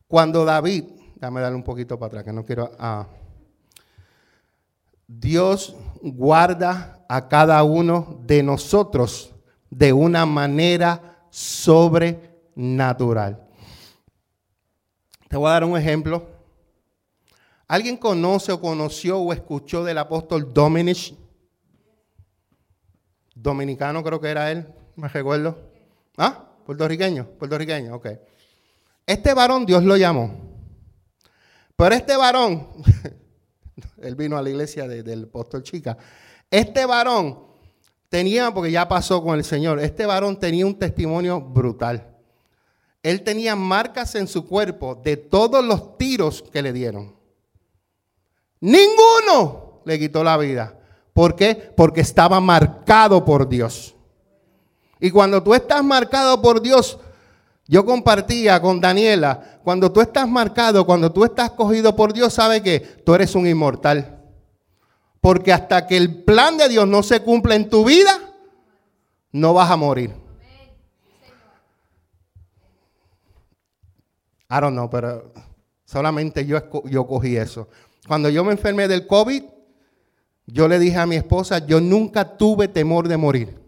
[0.08, 0.84] Cuando David,
[1.16, 2.72] déjame darle un poquito para atrás, que no quiero...
[2.78, 3.08] Ah,
[5.06, 9.34] Dios guarda a cada uno de nosotros
[9.68, 13.46] de una manera sobrenatural.
[15.28, 16.35] Te voy a dar un ejemplo.
[17.68, 21.14] ¿Alguien conoce o conoció o escuchó del apóstol Dominic?
[23.34, 25.58] Dominicano creo que era él, me recuerdo.
[26.16, 26.48] ¿Ah?
[26.64, 28.08] Puertorriqueño, puertorriqueño, ok.
[29.04, 30.46] Este varón Dios lo llamó.
[31.76, 32.68] Pero este varón,
[34.02, 35.98] él vino a la iglesia del apóstol Chica.
[36.50, 37.46] Este varón
[38.08, 42.16] tenía, porque ya pasó con el Señor, este varón tenía un testimonio brutal.
[43.02, 47.15] Él tenía marcas en su cuerpo de todos los tiros que le dieron.
[48.60, 50.78] Ninguno le quitó la vida.
[51.12, 51.54] ¿Por qué?
[51.76, 53.94] Porque estaba marcado por Dios.
[55.00, 56.98] Y cuando tú estás marcado por Dios,
[57.68, 62.62] yo compartía con Daniela, cuando tú estás marcado, cuando tú estás cogido por Dios, sabe
[62.62, 64.22] que tú eres un inmortal.
[65.20, 68.12] Porque hasta que el plan de Dios no se cumpla en tu vida,
[69.32, 70.14] no vas a morir.
[74.48, 75.32] I don't know, pero
[75.84, 77.68] solamente yo, yo cogí eso.
[78.06, 79.42] Cuando yo me enfermé del COVID,
[80.46, 83.58] yo le dije a mi esposa, yo nunca tuve temor de morir.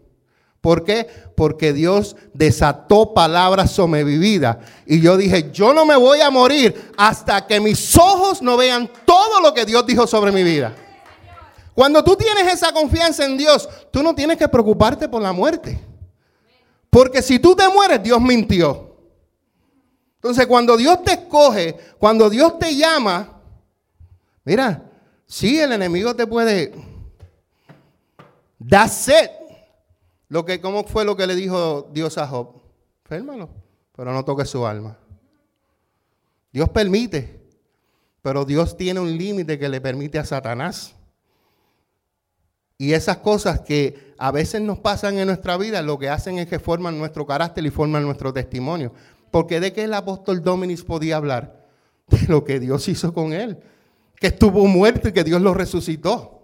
[0.61, 1.07] ¿Por qué?
[1.35, 4.59] Porque Dios desató palabras sobre mi vida.
[4.85, 8.89] Y yo dije, yo no me voy a morir hasta que mis ojos no vean
[9.05, 10.75] todo lo que Dios dijo sobre mi vida.
[11.73, 15.79] Cuando tú tienes esa confianza en Dios, tú no tienes que preocuparte por la muerte.
[16.89, 18.97] Porque si tú te mueres, Dios mintió.
[20.15, 23.38] Entonces, cuando Dios te escoge, cuando Dios te llama,
[24.49, 24.83] mira,
[25.27, 26.73] sí, el enemigo te puede
[28.57, 29.29] dar sed.
[30.27, 32.59] Lo que, ¿Cómo fue lo que le dijo Dios a Job?
[33.03, 33.49] Férmalo,
[33.95, 34.97] pero no toque su alma.
[36.51, 37.39] Dios permite,
[38.23, 40.95] pero Dios tiene un límite que le permite a Satanás.
[42.79, 46.47] Y esas cosas que a veces nos pasan en nuestra vida, lo que hacen es
[46.47, 48.93] que forman nuestro carácter y forman nuestro testimonio.
[49.29, 51.67] Porque de qué el apóstol Dominis podía hablar?
[52.07, 53.59] De lo que Dios hizo con él.
[54.19, 56.39] Que estuvo muerto y que Dios lo resucitó.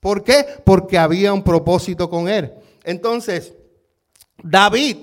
[0.00, 0.46] ¿Por qué?
[0.64, 2.52] Porque había un propósito con él.
[2.84, 3.52] Entonces,
[4.42, 4.98] David,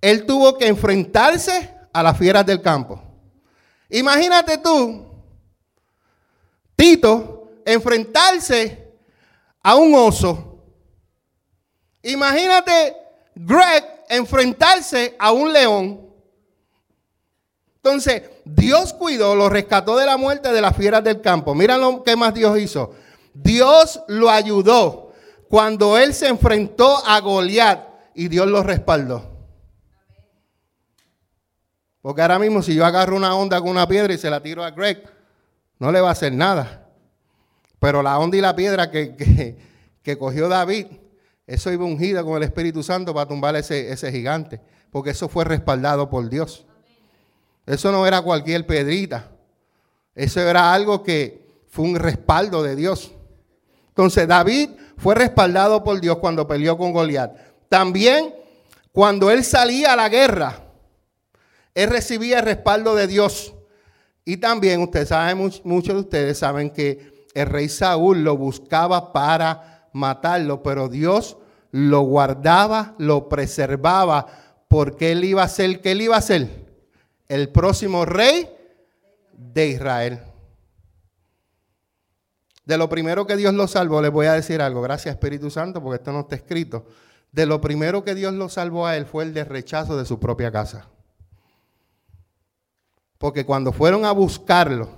[0.00, 3.02] él tuvo que enfrentarse a las fieras del campo.
[3.88, 5.06] Imagínate tú,
[6.76, 8.92] Tito, enfrentarse
[9.62, 10.64] a un oso.
[12.02, 12.96] Imagínate
[13.34, 16.00] Greg enfrentarse a un león.
[17.76, 21.54] Entonces, Dios cuidó, lo rescató de la muerte de las fieras del campo.
[21.54, 22.94] Mira lo que más Dios hizo.
[23.34, 25.12] Dios lo ayudó
[25.48, 29.30] cuando él se enfrentó a Goliat y Dios lo respaldó.
[32.00, 34.64] Porque ahora mismo si yo agarro una onda con una piedra y se la tiro
[34.64, 35.04] a Greg,
[35.78, 36.88] no le va a hacer nada.
[37.78, 39.56] Pero la onda y la piedra que,
[40.02, 40.86] que, cogió David,
[41.46, 44.60] eso iba ungida con el Espíritu Santo para tumbar ese, ese gigante.
[44.90, 46.66] Porque eso fue respaldado por Dios.
[47.66, 49.30] Eso no era cualquier pedrita.
[50.14, 53.12] Eso era algo que fue un respaldo de Dios.
[53.88, 57.36] Entonces David fue respaldado por Dios cuando peleó con Goliat.
[57.68, 58.34] También
[58.92, 60.64] cuando él salía a la guerra,
[61.74, 63.54] él recibía el respaldo de Dios.
[64.24, 69.88] Y también ustedes saben, muchos de ustedes saben que el rey Saúl lo buscaba para
[69.92, 71.38] matarlo, pero Dios
[71.70, 74.26] lo guardaba, lo preservaba,
[74.68, 76.61] porque él iba a ser, ¿qué él iba a ser?
[77.32, 78.46] El próximo rey
[79.32, 80.20] de Israel.
[82.66, 85.82] De lo primero que Dios lo salvó, les voy a decir algo, gracias Espíritu Santo,
[85.82, 86.84] porque esto no está escrito.
[87.30, 90.20] De lo primero que Dios lo salvó a él fue el de rechazo de su
[90.20, 90.90] propia casa.
[93.16, 94.90] Porque cuando fueron a buscarlo,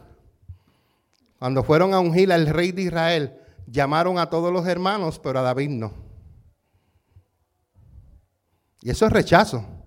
[1.39, 5.43] cuando fueron a ungir al rey de Israel, llamaron a todos los hermanos, pero a
[5.43, 5.95] David no.
[8.83, 9.84] Y eso es rechazo.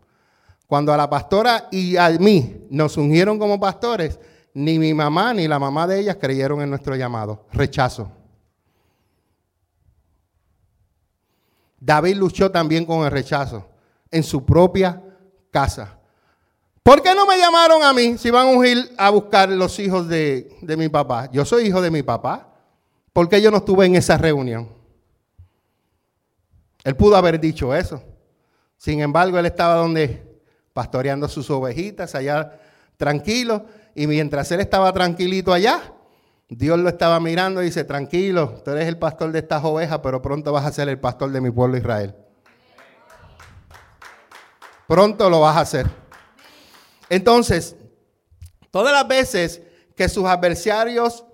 [0.67, 4.19] Cuando a la pastora y a mí nos ungieron como pastores,
[4.53, 7.45] ni mi mamá ni la mamá de ellas creyeron en nuestro llamado.
[7.53, 8.11] Rechazo.
[11.79, 13.65] David luchó también con el rechazo
[14.11, 15.01] en su propia
[15.51, 15.97] casa.
[16.83, 20.07] ¿Por qué no me llamaron a mí si van a ungir a buscar los hijos
[20.09, 21.29] de, de mi papá?
[21.31, 22.49] Yo soy hijo de mi papá.
[23.13, 24.67] ¿Por qué yo no estuve en esa reunión?
[26.83, 28.01] Él pudo haber dicho eso.
[28.77, 30.26] Sin embargo, él estaba donde
[30.77, 32.51] pastoreando sus ovejitas allá
[32.97, 35.81] tranquilo y mientras él estaba tranquilito allá,
[36.47, 40.21] Dios lo estaba mirando y dice, tranquilo, tú eres el pastor de estas ovejas, pero
[40.21, 42.13] pronto vas a ser el pastor de mi pueblo Israel.
[44.87, 45.87] Pronto lo vas a hacer.
[47.09, 47.75] Entonces,
[48.69, 49.63] todas las veces
[49.95, 51.25] que sus adversarios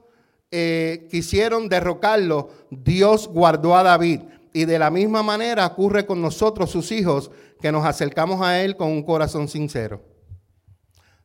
[0.51, 4.21] eh, quisieron derrocarlo, Dios guardó a David.
[4.53, 8.77] Y de la misma manera ocurre con nosotros, sus hijos, que nos acercamos a Él
[8.77, 10.01] con un corazón sincero.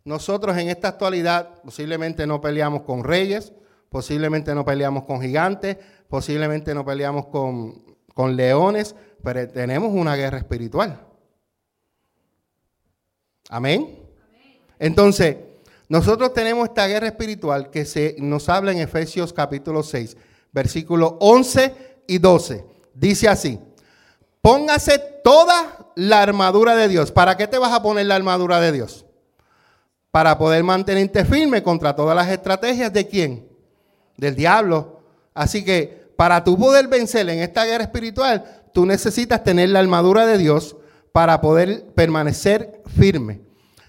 [0.04, 3.52] Nosotros en esta actualidad posiblemente no peleamos con reyes,
[3.90, 5.76] posiblemente no peleamos con gigantes,
[6.08, 11.04] posiblemente no peleamos con, con leones, pero tenemos una guerra espiritual.
[13.50, 13.98] Amén.
[14.78, 15.36] Entonces,
[15.88, 20.16] nosotros tenemos esta guerra espiritual que se nos habla en Efesios capítulo 6,
[20.52, 22.64] versículos 11 y 12.
[22.98, 23.60] Dice así,
[24.40, 27.12] póngase toda la armadura de Dios.
[27.12, 29.04] ¿Para qué te vas a poner la armadura de Dios?
[30.10, 33.48] para poder mantenerte firme contra todas las estrategias de quién?
[34.16, 35.00] Del diablo.
[35.34, 40.26] Así que para tú poder vencer en esta guerra espiritual, tú necesitas tener la armadura
[40.26, 40.76] de Dios
[41.12, 43.42] para poder permanecer firme.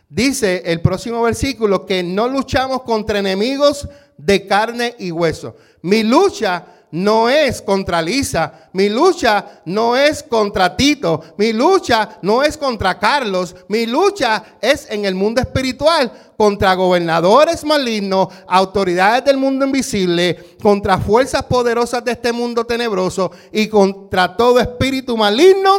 [0.10, 3.88] Dice el próximo versículo que no luchamos contra enemigos
[4.18, 5.56] de carne y hueso.
[5.82, 12.44] Mi lucha no es contra Lisa, mi lucha no es contra Tito, mi lucha no
[12.44, 19.38] es contra Carlos, mi lucha es en el mundo espiritual contra gobernadores malignos, autoridades del
[19.38, 25.76] mundo invisible, contra fuerzas poderosas de este mundo tenebroso y contra todo espíritu maligno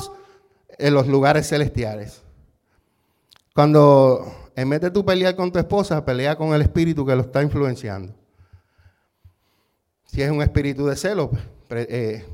[0.78, 2.20] en los lugares celestiales.
[3.54, 7.42] Cuando en vez de pelear con tu esposa, pelea con el espíritu que lo está
[7.42, 8.19] influenciando.
[10.10, 11.30] Si es un espíritu de celo,
[11.70, 12.24] eh,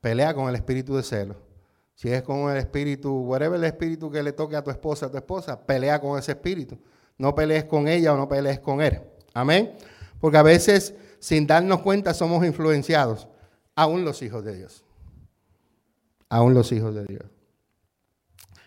[0.00, 1.34] pelea con el espíritu de celo.
[1.96, 5.10] Si es con el espíritu, whatever el espíritu que le toque a tu esposa, a
[5.10, 6.78] tu esposa, pelea con ese espíritu.
[7.16, 9.00] No pelees con ella o no pelees con él.
[9.34, 9.74] Amén.
[10.20, 13.26] Porque a veces, sin darnos cuenta, somos influenciados.
[13.74, 14.84] Aún los hijos de Dios.
[16.28, 17.24] Aún los hijos de Dios.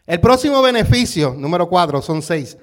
[0.05, 2.57] El próximo beneficio, número cuatro, son seis.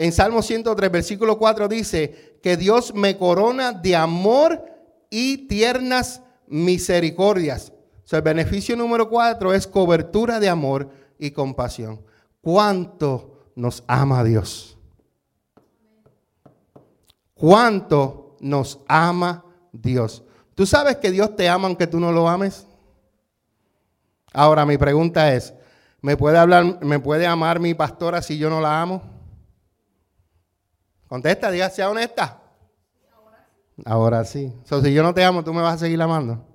[0.00, 4.64] En Salmo 103, versículo 4 dice que Dios me corona de amor
[5.10, 7.70] y tiernas misericordias.
[8.10, 10.88] O el beneficio número cuatro es cobertura de amor
[11.18, 12.00] y compasión.
[12.40, 14.78] ¿Cuánto nos ama Dios?
[17.34, 20.24] ¿Cuánto nos ama Dios?
[20.54, 22.66] ¿Tú sabes que Dios te ama aunque tú no lo ames?
[24.32, 25.52] Ahora mi pregunta es,
[26.00, 29.19] ¿me puede hablar, me puede amar mi pastora si yo no la amo?
[31.10, 32.40] Contesta, diga, sea honesta.
[33.84, 34.54] Ahora sí.
[34.64, 36.46] si yo no te amo, ¿tú me vas a seguir amando?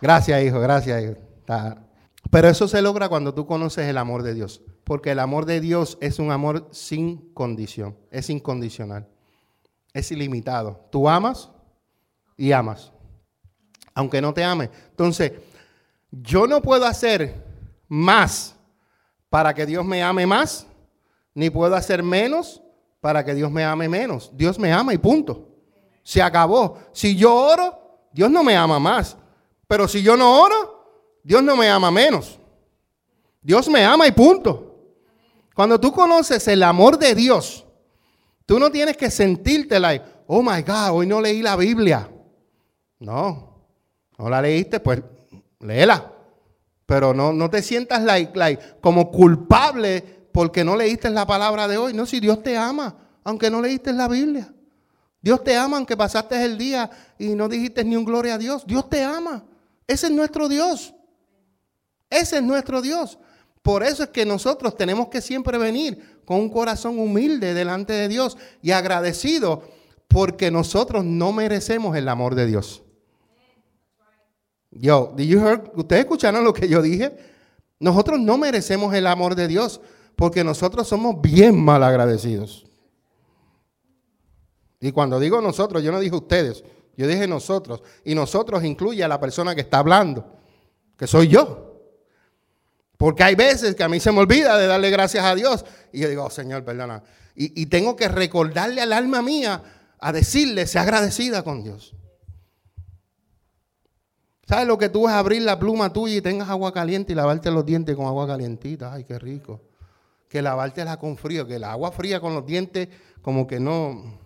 [0.00, 1.14] Gracias, hijo, gracias, hijo.
[2.30, 4.62] Pero eso se logra cuando tú conoces el amor de Dios.
[4.84, 9.08] Porque el amor de Dios es un amor sin condición, es incondicional,
[9.92, 10.86] es ilimitado.
[10.92, 11.50] Tú amas
[12.36, 12.92] y amas,
[13.94, 14.70] aunque no te ame.
[14.90, 15.32] Entonces,
[16.12, 17.42] yo no puedo hacer
[17.88, 18.53] más
[19.34, 20.64] para que Dios me ame más,
[21.34, 22.62] ni puedo hacer menos
[23.00, 24.30] para que Dios me ame menos.
[24.32, 25.48] Dios me ama y punto.
[26.04, 26.78] Se acabó.
[26.92, 29.16] Si yo oro, Dios no me ama más.
[29.66, 32.38] Pero si yo no oro, Dios no me ama menos.
[33.42, 34.94] Dios me ama y punto.
[35.52, 37.66] Cuando tú conoces el amor de Dios,
[38.46, 42.08] tú no tienes que sentirte like, oh my God, hoy no leí la Biblia.
[43.00, 43.66] No,
[44.16, 45.02] no la leíste, pues
[45.58, 46.13] léela.
[46.86, 51.76] Pero no, no te sientas like, like, como culpable porque no leíste la palabra de
[51.76, 51.94] hoy.
[51.94, 54.52] No, si Dios te ama, aunque no leíste la Biblia.
[55.22, 58.66] Dios te ama aunque pasaste el día y no dijiste ni un gloria a Dios.
[58.66, 59.44] Dios te ama.
[59.86, 60.94] Ese es nuestro Dios.
[62.10, 63.18] Ese es nuestro Dios.
[63.62, 68.08] Por eso es que nosotros tenemos que siempre venir con un corazón humilde delante de
[68.08, 69.62] Dios y agradecido
[70.08, 72.83] porque nosotros no merecemos el amor de Dios.
[74.74, 75.14] Yo?
[75.74, 77.16] ¿Ustedes escucharon lo que yo dije?
[77.78, 79.80] Nosotros no merecemos el amor de Dios
[80.16, 82.66] porque nosotros somos bien mal agradecidos.
[84.80, 86.64] Y cuando digo nosotros, yo no dije ustedes,
[86.96, 87.82] yo dije nosotros.
[88.04, 90.26] Y nosotros incluye a la persona que está hablando,
[90.96, 91.64] que soy yo.
[92.96, 95.64] Porque hay veces que a mí se me olvida de darle gracias a Dios.
[95.92, 97.02] Y yo digo, oh, Señor, perdona.
[97.34, 99.62] Y, y tengo que recordarle al alma mía
[99.98, 101.94] a decirle, sea agradecida con Dios.
[104.46, 107.50] ¿Sabes lo que tú es abrir la pluma tuya y tengas agua caliente y lavarte
[107.50, 108.92] los dientes con agua calientita?
[108.92, 109.62] Ay, qué rico.
[110.28, 112.88] Que lavártela con frío, que el agua fría con los dientes
[113.22, 114.20] como que no,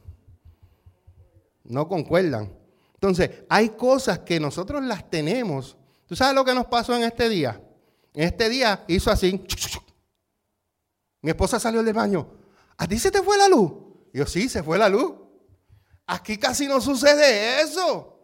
[1.64, 2.53] no concuerdan.
[2.95, 5.77] Entonces, hay cosas que nosotros las tenemos.
[6.07, 7.62] ¿Tú sabes lo que nos pasó en este día?
[8.12, 9.45] En este día hizo así.
[11.23, 12.29] Mi esposa salió del baño.
[12.77, 13.73] ¿A ti se te fue la luz?
[14.12, 15.12] yo, sí, se fue la luz.
[16.07, 18.18] Aquí casi no sucede eso.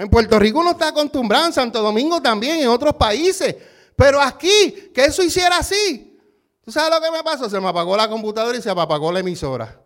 [0.00, 3.54] En Puerto Rico uno está acostumbrado, en Santo Domingo también, en otros países.
[3.94, 6.18] Pero aquí, que eso hiciera así.
[6.62, 7.50] ¿Tú sabes lo que me pasó?
[7.50, 9.78] Se me apagó la computadora y se me apagó la emisora.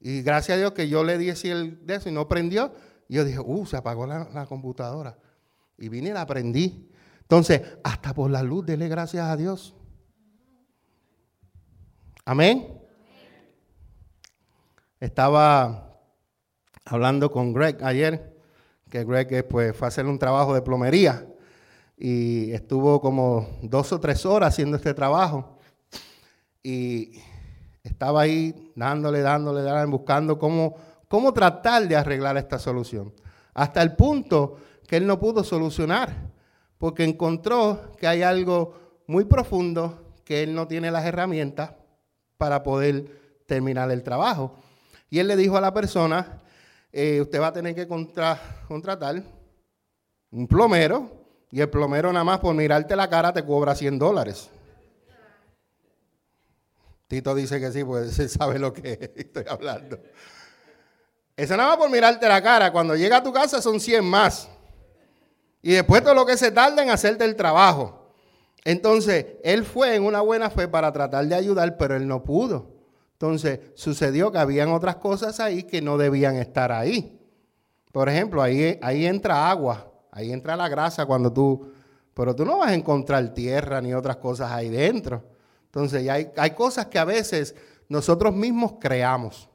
[0.00, 2.74] Y gracias a Dios que yo le di el de eso y no prendió.
[3.08, 5.16] Y yo dije, uh, se apagó la, la computadora.
[5.78, 6.92] Y vine y la prendí.
[7.22, 9.74] Entonces, hasta por la luz, dele gracias a Dios.
[12.26, 12.78] Amén.
[15.00, 16.02] Estaba
[16.84, 18.29] hablando con Greg ayer
[18.90, 21.26] que Greg pues, fue a hacer un trabajo de plomería
[21.96, 25.58] y estuvo como dos o tres horas haciendo este trabajo.
[26.62, 27.12] Y
[27.82, 30.76] estaba ahí dándole, dándole, dándole, buscando cómo,
[31.08, 33.14] cómo tratar de arreglar esta solución.
[33.54, 36.30] Hasta el punto que él no pudo solucionar,
[36.78, 41.72] porque encontró que hay algo muy profundo que él no tiene las herramientas
[42.38, 44.56] para poder terminar el trabajo.
[45.10, 46.40] Y él le dijo a la persona
[46.92, 49.22] eh, usted va a tener que contratar
[50.30, 51.10] un plomero
[51.50, 54.50] y el plomero nada más por mirarte la cara te cobra 100 dólares.
[57.08, 59.98] Tito dice que sí, pues él sabe lo que estoy hablando.
[61.36, 62.70] Eso nada más por mirarte la cara.
[62.70, 64.48] Cuando llega a tu casa son 100 más.
[65.62, 68.14] Y después todo lo que se tarda en hacerte el trabajo.
[68.64, 72.79] Entonces, él fue en una buena fe para tratar de ayudar, pero él no pudo.
[73.20, 77.20] Entonces, sucedió que habían otras cosas ahí que no debían estar ahí.
[77.92, 81.70] Por ejemplo, ahí, entra agua, ahí entra la grasa cuando tú...
[82.14, 85.22] Pero tú no vas a encontrar tierra ni otras cosas ahí dentro.
[85.66, 87.54] Entonces, hay, hay cosas que a veces
[87.90, 89.50] nosotros mismos creamos.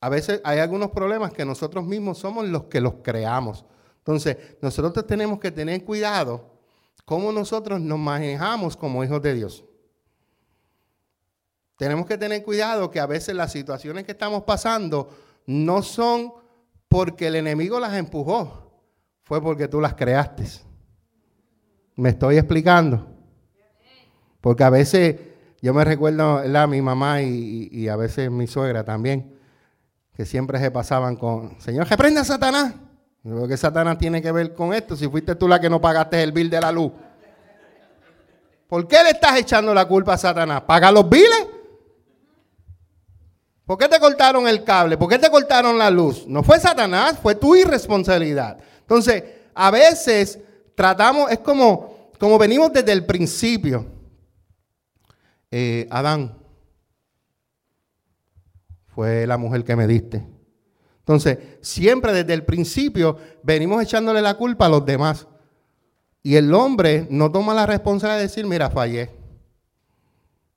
[0.00, 3.64] A veces hay algunos problemas que nosotros mismos somos los que los creamos.
[3.98, 6.48] Entonces, nosotros tenemos que tener cuidado
[7.04, 9.64] cómo nosotros nos manejamos como hijos de Dios.
[11.76, 15.10] Tenemos que tener cuidado que a veces las situaciones que estamos pasando
[15.46, 16.32] no son
[16.88, 18.70] porque el enemigo las empujó,
[19.24, 20.44] fue porque tú las creaste.
[21.96, 23.06] ¿Me estoy explicando?
[24.40, 25.16] Porque a veces,
[25.62, 29.36] yo me recuerdo a mi mamá y, a veces mi suegra también,
[30.14, 32.74] que siempre se pasaban con, Señor, reprenda a Satanás.
[33.24, 36.22] Lo que Satanás tiene que ver con esto si fuiste tú la que no pagaste
[36.22, 36.92] el bill de la luz.
[38.68, 40.62] ¿Por qué le estás echando la culpa a Satanás?
[40.62, 41.53] ¿Paga los biles?
[43.66, 44.98] ¿Por qué te cortaron el cable?
[44.98, 46.26] ¿Por qué te cortaron la luz?
[46.26, 48.58] No fue Satanás, fue tu irresponsabilidad.
[48.80, 50.38] Entonces, a veces
[50.74, 53.86] tratamos, es como, como venimos desde el principio.
[55.50, 56.36] Eh, Adán
[58.88, 60.26] fue la mujer que me diste.
[60.98, 65.26] Entonces, siempre desde el principio venimos echándole la culpa a los demás.
[66.22, 69.10] Y el hombre no toma la responsabilidad de decir, mira, fallé.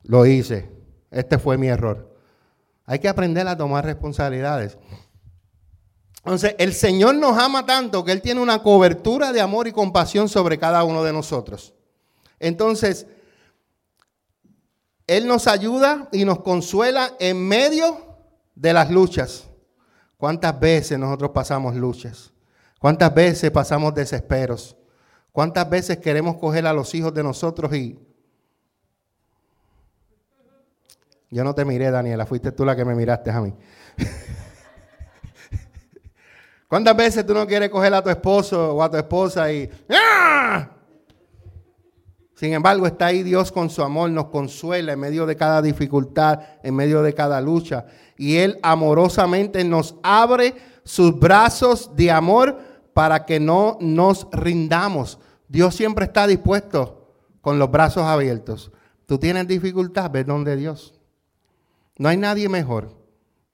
[0.04, 0.70] Lo hice.
[1.12, 2.17] Este fue mi error.
[2.88, 4.78] Hay que aprender a tomar responsabilidades.
[6.20, 10.30] Entonces, el Señor nos ama tanto que Él tiene una cobertura de amor y compasión
[10.30, 11.74] sobre cada uno de nosotros.
[12.40, 13.06] Entonces,
[15.06, 18.18] Él nos ayuda y nos consuela en medio
[18.56, 19.50] de las luchas.
[20.16, 22.32] ¿Cuántas veces nosotros pasamos luchas?
[22.80, 24.78] ¿Cuántas veces pasamos desesperos?
[25.34, 28.00] ¿Cuántas veces queremos coger a los hijos de nosotros y...
[31.30, 33.54] Yo no te miré, Daniela, fuiste tú la que me miraste a mí.
[36.68, 39.70] ¿Cuántas veces tú no quieres coger a tu esposo o a tu esposa y...
[39.90, 40.72] ¡Ah!
[42.36, 46.40] Sin embargo, está ahí Dios con su amor, nos consuela en medio de cada dificultad,
[46.62, 47.86] en medio de cada lucha.
[48.16, 50.54] Y Él amorosamente nos abre
[50.84, 52.60] sus brazos de amor
[52.94, 55.20] para que no nos rindamos.
[55.48, 58.72] Dios siempre está dispuesto con los brazos abiertos.
[59.08, 60.97] Tú tienes dificultad, ve donde Dios.
[61.98, 62.96] No hay nadie mejor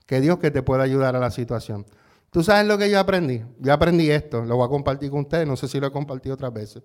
[0.06, 1.86] que Dios que te pueda ayudar a la situación.
[2.30, 3.44] Tú sabes lo que yo aprendí.
[3.60, 6.36] Yo aprendí esto, lo voy a compartir con ustedes, no sé si lo he compartido
[6.36, 6.84] otras veces.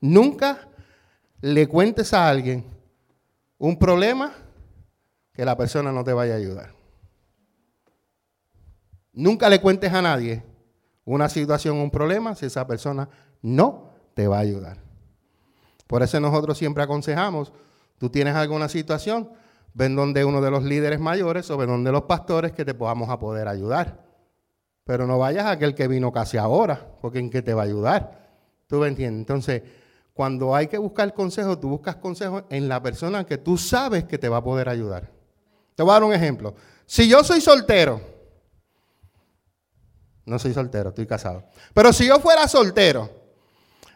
[0.00, 0.68] Nunca
[1.40, 2.64] le cuentes a alguien
[3.58, 4.32] un problema
[5.32, 6.74] que la persona no te vaya a ayudar.
[9.12, 10.42] Nunca le cuentes a nadie
[11.04, 13.08] una situación, un problema, si esa persona
[13.42, 14.78] no te va a ayudar.
[15.86, 17.52] Por eso nosotros siempre aconsejamos,
[17.98, 19.30] tú tienes alguna situación,
[19.74, 23.08] ven donde uno de los líderes mayores o ven donde los pastores que te podamos
[23.08, 24.04] a poder ayudar.
[24.84, 27.64] Pero no vayas a aquel que vino casi ahora, porque en qué te va a
[27.66, 28.28] ayudar.
[28.66, 29.20] ¿Tú me entiendes?
[29.20, 29.62] Entonces,
[30.12, 34.18] cuando hay que buscar consejo, tú buscas consejo en la persona que tú sabes que
[34.18, 35.10] te va a poder ayudar.
[35.74, 36.54] Te voy a dar un ejemplo.
[36.86, 38.00] Si yo soy soltero,
[40.24, 41.44] no soy soltero, estoy casado.
[41.72, 43.08] Pero si yo fuera soltero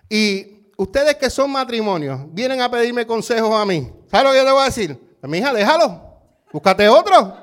[0.09, 4.45] y ustedes que son matrimonios vienen a pedirme consejos a mí, ¿sabes lo que yo
[4.45, 5.04] te voy a decir?
[5.25, 6.03] Pues, mi hija, déjalo,
[6.53, 7.35] búscate otro.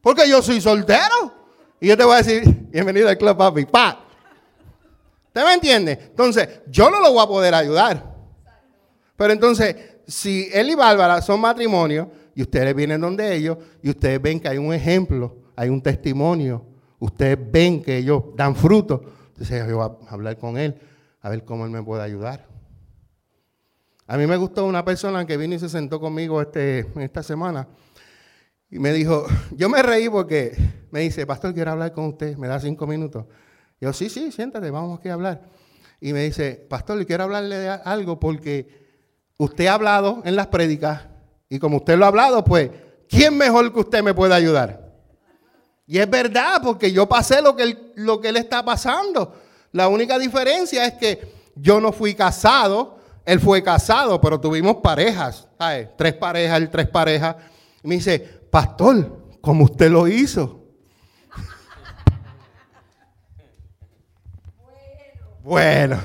[0.00, 1.34] Porque yo soy soltero.
[1.80, 3.66] Y yo te voy a decir, bienvenido al club, papi.
[3.66, 3.98] Pa,
[5.26, 5.98] ¿Usted me entiende?
[6.00, 8.04] Entonces, yo no lo voy a poder ayudar.
[9.16, 9.74] Pero entonces,
[10.06, 14.46] si él y Bárbara son matrimonio y ustedes vienen donde ellos y ustedes ven que
[14.46, 16.64] hay un ejemplo, hay un testimonio,
[17.00, 20.80] ustedes ven que ellos dan fruto, entonces yo voy a hablar con él,
[21.20, 22.49] a ver cómo él me puede ayudar.
[24.10, 27.68] A mí me gustó una persona que vino y se sentó conmigo este, esta semana
[28.68, 30.50] y me dijo, yo me reí porque
[30.90, 33.26] me dice, pastor, quiero hablar con usted, me da cinco minutos.
[33.80, 35.42] Yo, sí, sí, siéntate, vamos aquí a hablar.
[36.00, 41.02] Y me dice, pastor, quiero hablarle de algo porque usted ha hablado en las prédicas
[41.48, 42.68] y como usted lo ha hablado, pues,
[43.08, 44.92] ¿quién mejor que usted me puede ayudar?
[45.86, 49.36] Y es verdad, porque yo pasé lo que lo que él está pasando.
[49.70, 55.48] La única diferencia es que yo no fui casado, él fue casado, pero tuvimos parejas.
[55.96, 57.36] Tres parejas, él tres parejas.
[57.82, 58.18] Y me dice,
[58.50, 60.60] pastor, ¿cómo usted lo hizo?
[65.42, 65.98] Bueno,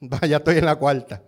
[0.28, 1.22] ya estoy en la cuarta.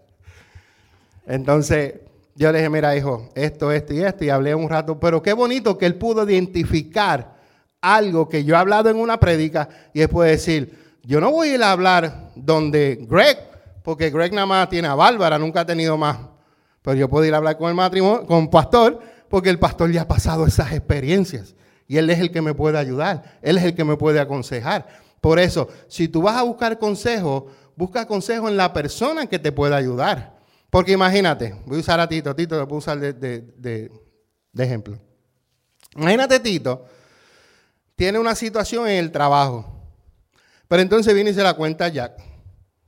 [1.27, 1.95] Entonces,
[2.35, 5.33] Yo le dije, mira, hijo, esto, esto y esto, y hablé un rato, pero qué
[5.33, 7.35] bonito que él pudo identificar
[7.81, 11.55] algo que yo he hablado en una prédica y puede decir, yo no voy a
[11.57, 13.39] ir a hablar donde Greg,
[13.89, 16.19] porque Greg nada más tiene a Bárbara, nunca ha tenido más.
[16.83, 20.03] Pero yo puedo ir a hablar con el matrimonio, con pastor, porque el pastor ya
[20.03, 21.55] ha pasado esas experiencias.
[21.87, 24.87] Y él es el que me puede ayudar, él es el que me puede aconsejar.
[25.23, 29.53] Por eso, si tú vas a buscar consejo, busca consejo en la persona que te
[29.53, 30.37] pueda ayudar.
[30.69, 33.91] Porque imagínate, voy a usar a Tito, Tito lo puedo usar de,
[34.55, 34.99] ejemplo.
[35.97, 36.85] Imagínate Tito,
[37.97, 39.65] tiene una situación en el trabajo.
[40.69, 42.21] Pero entonces viene y se la cuenta Jack.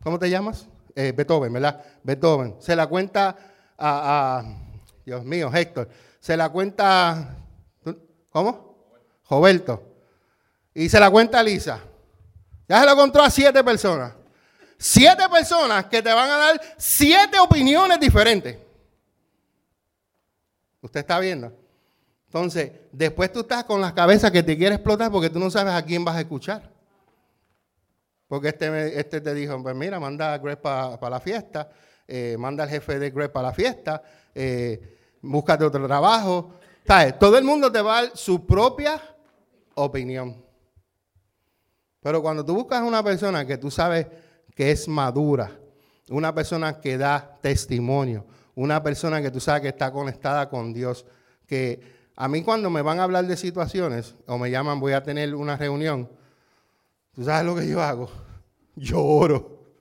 [0.03, 0.69] ¿Cómo te llamas?
[0.95, 1.85] Eh, Beethoven, ¿verdad?
[2.03, 2.57] Beethoven.
[2.61, 3.37] Se la cuenta
[3.79, 4.43] a,
[5.05, 5.89] Dios mío, Héctor.
[6.21, 7.37] Se la cuenta,
[8.31, 8.77] ¿cómo?
[9.29, 9.83] Roberto.
[10.75, 11.81] Y se la cuenta a Lisa.
[12.69, 14.15] Ya se la contó a siete personas.
[14.79, 18.57] Siete personas que te van a dar siete opiniones diferentes.
[20.81, 21.53] ¿Usted está viendo?
[22.27, 25.75] Entonces, después tú estás con las cabezas que te quiere explotar porque tú no sabes
[25.75, 26.71] a quién vas a escuchar.
[28.31, 31.69] Porque este, este te dijo, pues mira, manda a Greg para la fiesta,
[32.07, 34.01] eh, manda al jefe de Greg para la fiesta,
[34.33, 36.55] eh, búscate otro trabajo.
[36.87, 37.19] ¿Sabes?
[37.19, 39.03] Todo el mundo te va a dar su propia
[39.75, 40.45] opinión.
[42.01, 44.07] Pero cuando tú buscas una persona que tú sabes
[44.55, 45.51] que es madura,
[46.09, 51.05] una persona que da testimonio, una persona que tú sabes que está conectada con Dios,
[51.49, 51.81] que
[52.15, 55.35] a mí cuando me van a hablar de situaciones o me llaman, voy a tener
[55.35, 56.09] una reunión,
[57.13, 58.11] ¿tú sabes lo que yo hago?
[58.77, 59.75] Yo oro.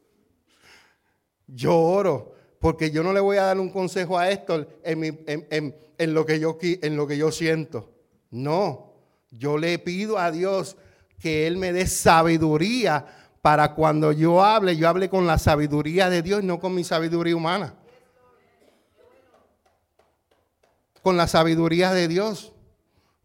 [1.47, 2.33] Yo oro.
[2.59, 6.57] Porque yo no le voy a dar un consejo a Héctor en, lo, que yo,
[6.61, 7.89] en lo que yo siento.
[8.31, 8.93] No.
[9.31, 10.75] Yo le pido a Dios
[11.19, 13.05] que Él me dé sabiduría
[13.41, 17.35] para cuando yo hable, yo hable con la sabiduría de Dios no con mi sabiduría
[17.35, 17.75] humana.
[21.01, 22.53] con la sabiduría de Dios.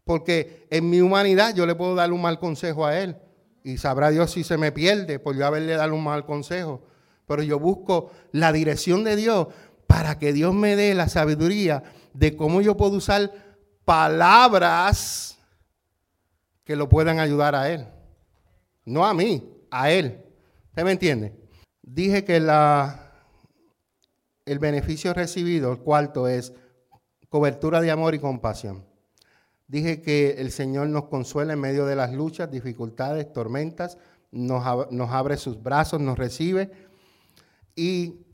[0.03, 3.17] Porque en mi humanidad yo le puedo dar un mal consejo a Él.
[3.65, 6.83] Y sabrá Dios si se me pierde por yo haberle dado un mal consejo.
[7.25, 9.47] Pero yo busco la dirección de Dios
[9.87, 11.81] para que Dios me dé la sabiduría
[12.13, 13.31] de cómo yo puedo usar
[13.83, 15.39] palabras
[16.63, 17.87] que lo puedan ayudar a Él.
[18.85, 20.23] No a mí, a Él.
[20.67, 21.35] ¿Usted me entiende?
[21.81, 22.99] Dije que el
[24.59, 26.53] beneficio recibido, el cuarto, es
[27.29, 28.84] cobertura de amor y compasión.
[29.67, 33.97] Dije que el Señor nos consuela en medio de las luchas, dificultades, tormentas,
[34.31, 34.63] nos,
[35.09, 36.71] abre sus brazos, nos recibe
[37.75, 38.25] y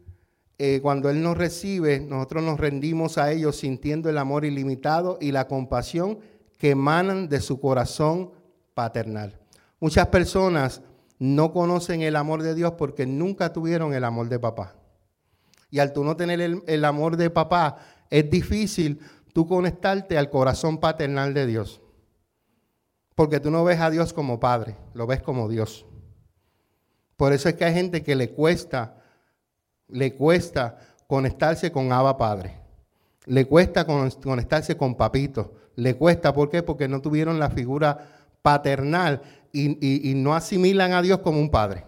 [0.58, 5.32] eh, cuando Él nos recibe, nosotros nos rendimos a ellos sintiendo el amor ilimitado y
[5.32, 6.20] la compasión
[6.58, 8.32] que emanan de su corazón
[8.74, 9.40] paternal.
[9.80, 10.82] Muchas personas
[11.18, 14.76] no conocen el amor de Dios porque nunca tuvieron el amor de papá.
[15.72, 17.78] Y al tú no tener el, el amor de papá,
[18.10, 19.00] es difícil
[19.34, 21.82] tú conectarte al corazón paternal de Dios.
[23.16, 25.86] Porque tú no ves a Dios como Padre, lo ves como Dios.
[27.18, 28.98] Por eso es que hay gente que le cuesta,
[29.88, 32.58] le cuesta conectarse con Abba Padre.
[33.26, 35.54] Le cuesta conectarse con Papito.
[35.76, 36.64] Le cuesta, ¿por qué?
[36.64, 38.08] Porque no tuvieron la figura
[38.42, 39.22] paternal
[39.54, 41.86] y, no asimilan a Dios como un Padre.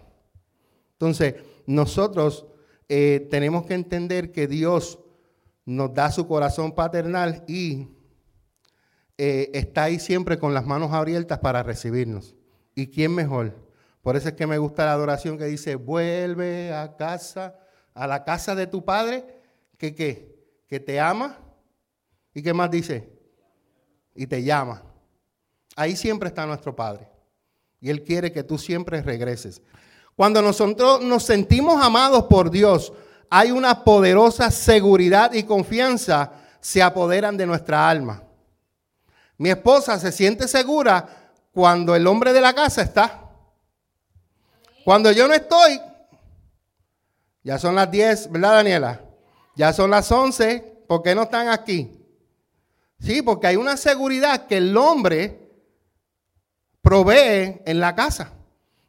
[0.93, 1.35] Entonces,
[1.65, 2.45] nosotros
[2.89, 4.99] eh, tenemos que entender que Dios
[5.65, 7.87] nos da su corazón paternal y
[9.17, 12.35] eh, está ahí siempre con las manos abiertas para recibirnos.
[12.75, 13.55] ¿Y quién mejor?
[14.01, 17.55] Por eso es que me gusta la adoración que dice, vuelve a casa,
[17.93, 19.41] a la casa de tu padre,
[19.77, 20.33] que qué,
[20.67, 21.37] que te ama.
[22.33, 23.09] ¿Y qué más dice?
[24.15, 24.83] Y te llama.
[25.75, 27.09] Ahí siempre está nuestro Padre.
[27.79, 29.61] Y Él quiere que tú siempre regreses.
[30.15, 32.93] Cuando nosotros nos sentimos amados por Dios,
[33.35, 38.21] hay una poderosa seguridad y confianza se apoderan de nuestra alma.
[39.39, 43.31] Mi esposa se siente segura cuando el hombre de la casa está.
[44.85, 45.81] Cuando yo no estoy,
[47.41, 49.01] ya son las 10, ¿verdad Daniela?
[49.55, 52.05] Ya son las 11, ¿por qué no están aquí?
[52.99, 55.49] Sí, porque hay una seguridad que el hombre
[56.83, 58.31] provee en la casa.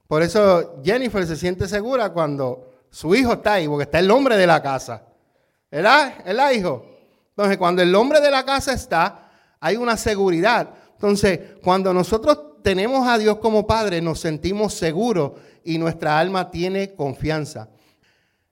[0.06, 4.36] Por eso Jennifer se siente segura cuando su hijo está ahí, porque está el hombre
[4.36, 5.02] de la casa.
[5.68, 6.14] ¿Verdad?
[6.24, 6.86] ¿Verdad, hijo?
[7.30, 10.70] Entonces, cuando el hombre de la casa está, hay una seguridad.
[10.92, 15.32] Entonces, cuando nosotros tenemos a Dios como Padre, nos sentimos seguros
[15.64, 17.68] y nuestra alma tiene confianza.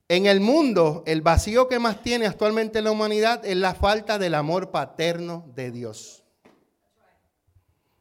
[0.08, 4.34] En el mundo, el vacío que más tiene actualmente la humanidad es la falta del
[4.34, 6.24] amor paterno de Dios.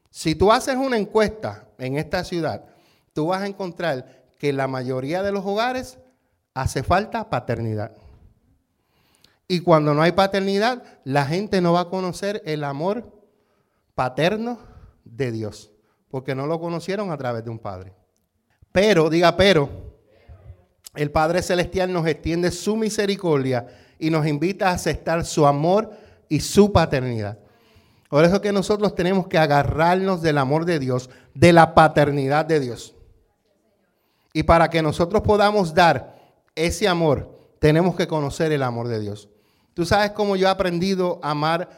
[0.10, 2.66] Si tú haces una encuesta en esta ciudad,
[3.14, 6.00] tú vas a encontrar que la mayoría de los hogares
[6.54, 7.92] hace falta paternidad.
[9.48, 13.12] Y cuando no hay paternidad, la gente no va a conocer el amor
[13.96, 14.60] paterno
[15.04, 15.72] de Dios,
[16.10, 17.94] porque no lo conocieron a través de un padre.
[18.72, 19.70] Pero, diga pero,
[20.96, 23.68] el Padre Celestial nos extiende su misericordia
[24.00, 25.92] y nos invita a aceptar su amor
[26.30, 27.38] y su paternidad.
[28.10, 32.60] Por eso que nosotros tenemos que agarrarnos del amor de Dios, de la paternidad de
[32.60, 32.94] Dios.
[34.34, 36.21] Y para que nosotros podamos dar
[36.56, 39.30] ese amor, tenemos que conocer el amor de Dios.
[39.74, 41.70] Tú sabes cómo yo he aprendido a amar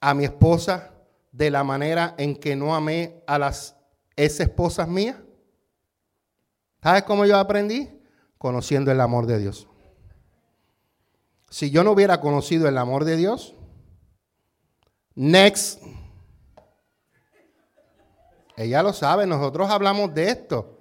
[0.00, 0.92] a mi esposa
[1.32, 3.76] de la manera en que no amé a las
[4.16, 5.16] esposas mías.
[6.82, 7.88] ¿Sabes cómo yo aprendí?
[8.38, 9.68] Conociendo el amor de Dios.
[11.50, 13.54] Si yo no hubiera conocido el amor de Dios,
[15.14, 15.82] next.
[18.56, 20.78] Ella lo sabe, nosotros hablamos de esto.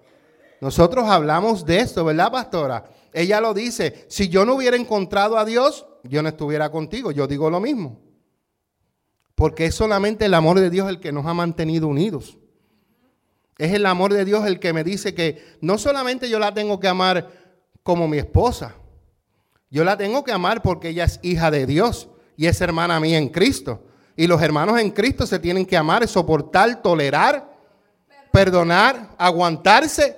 [0.62, 2.86] Nosotros hablamos de esto, ¿verdad, pastora?
[3.14, 7.12] Ella lo dice, si yo no hubiera encontrado a Dios, yo no estuviera contigo.
[7.12, 8.00] Yo digo lo mismo.
[9.36, 12.38] Porque es solamente el amor de Dios el que nos ha mantenido unidos.
[13.58, 16.80] Es el amor de Dios el que me dice que no solamente yo la tengo
[16.80, 17.30] que amar
[17.84, 18.76] como mi esposa,
[19.70, 23.18] yo la tengo que amar porque ella es hija de Dios y es hermana mía
[23.18, 23.84] en Cristo.
[24.16, 27.50] Y los hermanos en Cristo se tienen que amar, soportar, tolerar,
[28.32, 30.18] perdonar, aguantarse.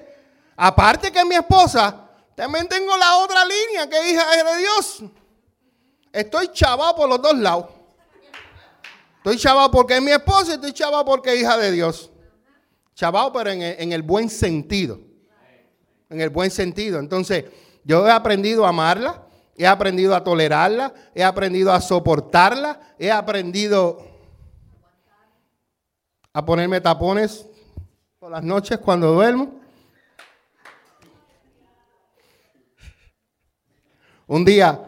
[0.55, 2.00] Aparte que mi esposa,
[2.35, 5.03] también tengo la otra línea que es hija de Dios.
[6.11, 7.65] Estoy chavado por los dos lados.
[9.17, 12.11] Estoy chavado porque es mi esposa y estoy chavado porque es hija de Dios.
[12.95, 14.99] Chavado, pero en en el buen sentido.
[16.09, 16.99] En el buen sentido.
[16.99, 17.45] Entonces,
[17.83, 19.23] yo he aprendido a amarla,
[19.55, 24.05] he aprendido a tolerarla, he aprendido a soportarla, he aprendido
[26.33, 27.45] a ponerme tapones
[28.19, 29.60] por las noches cuando duermo.
[34.31, 34.79] Un día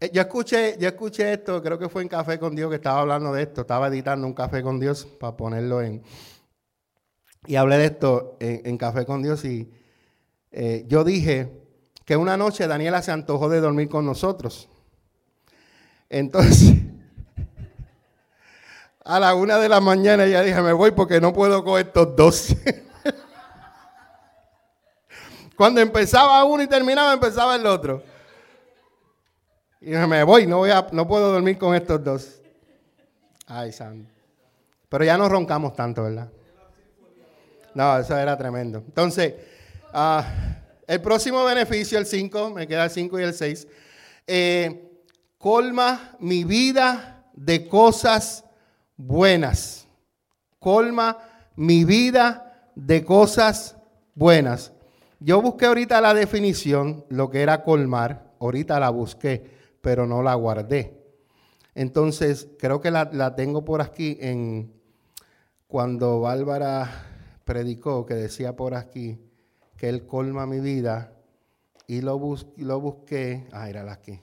[0.00, 3.00] eh, yo escuché, yo escuché esto, creo que fue en Café con Dios que estaba
[3.00, 6.02] hablando de esto, estaba editando un Café con Dios para ponerlo en...
[7.46, 9.70] Y hablé de esto en, Café con Dios y
[10.50, 11.60] eh, yo dije
[12.06, 14.70] que una noche Daniela se antojó de dormir con nosotros.
[16.08, 16.72] Entonces,
[19.04, 22.16] a la una de la mañana ella dije, me voy porque no puedo con estos
[22.16, 22.56] dos.
[25.54, 28.13] Cuando empezaba uno y terminaba, empezaba el otro.
[29.86, 32.40] Y me voy, no, voy a, no puedo dormir con estos dos.
[33.46, 34.06] Ay, Sam.
[34.88, 36.30] Pero ya no roncamos tanto, ¿verdad?
[37.74, 38.78] No, eso era tremendo.
[38.78, 39.34] Entonces,
[39.92, 40.26] ah,
[40.86, 43.68] el próximo beneficio, el 5, me queda el 5 y el 6,
[44.26, 44.90] eh,
[45.36, 48.42] colma mi vida de cosas
[48.96, 49.86] buenas.
[50.60, 51.18] Colma
[51.56, 53.76] mi vida de cosas
[54.14, 54.72] buenas.
[55.20, 59.52] Yo busqué ahorita la definición, lo que era colmar, ahorita la busqué
[59.84, 60.98] pero no la guardé.
[61.74, 64.72] Entonces, creo que la, tengo por aquí en
[65.68, 66.90] cuando Bárbara
[67.44, 69.20] predicó, que decía por aquí
[69.76, 71.12] que Él colma mi vida,
[71.86, 72.18] y lo,
[72.56, 74.18] lo busqué, ah, era aquí,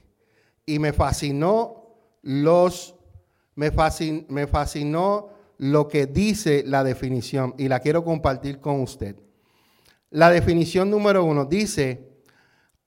[0.66, 2.96] y me fascinó los,
[3.54, 3.70] me,
[4.28, 9.14] me fascinó lo que dice la definición, y la quiero compartir con usted.
[10.10, 12.08] La definición número uno dice,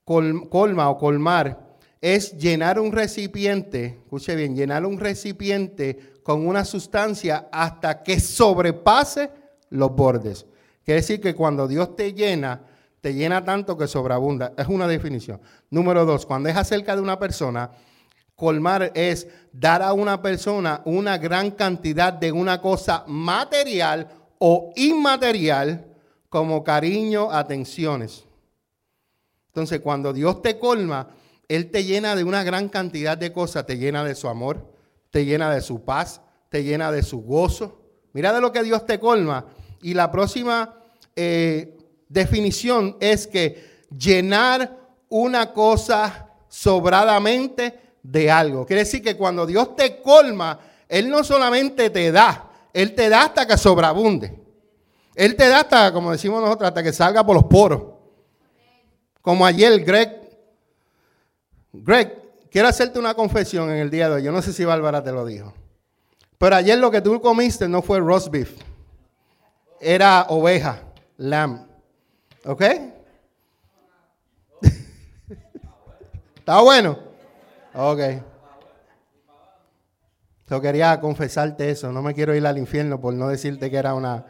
[0.04, 1.65] colma o colmar
[2.06, 9.32] es llenar un recipiente, escuche bien, llenar un recipiente con una sustancia hasta que sobrepase
[9.72, 10.46] los bordes.
[10.84, 12.62] Quiere decir que cuando Dios te llena,
[13.02, 14.54] te llena tanto que sobreabunda.
[14.56, 15.42] Es una definición.
[15.72, 17.72] Número dos, cuando es acerca de una persona,
[18.36, 25.88] colmar es dar a una persona una gran cantidad de una cosa material o inmaterial
[26.30, 28.26] como cariño, atenciones.
[29.48, 31.10] Entonces, cuando Dios te colma,
[31.48, 33.66] él te llena de una gran cantidad de cosas.
[33.66, 34.74] Te llena de su amor,
[35.12, 37.82] te llena de su paz, te llena de su gozo.
[38.14, 39.46] Mira de lo que Dios te colma.
[39.82, 40.76] Y la próxima
[41.16, 41.78] eh,
[42.10, 44.78] definición es que llenar
[45.10, 48.66] una cosa sobradamente de algo.
[48.66, 53.26] Quiere decir que cuando Dios te colma, Él no solamente te da, Él te da
[53.26, 54.40] hasta que sobreabunde.
[55.16, 57.84] Él te da hasta, como decimos nosotros, hasta que salga por los poros.
[59.22, 60.25] Como ayer Greg
[61.84, 62.22] Greg,
[62.52, 64.24] quiero hacerte una confesión en el día de hoy.
[64.24, 65.54] Yo no sé si Bárbara te lo dijo.
[66.38, 68.58] Pero ayer lo que tú comiste no fue roast beef.
[69.80, 70.84] Era oveja,
[71.18, 71.68] lamb.
[72.46, 72.62] ¿Ok?
[76.36, 77.00] ¿Está bueno?
[77.74, 78.00] Ok.
[80.50, 81.92] Yo quería confesarte eso.
[81.92, 84.26] No me quiero ir al infierno por no decirte que era una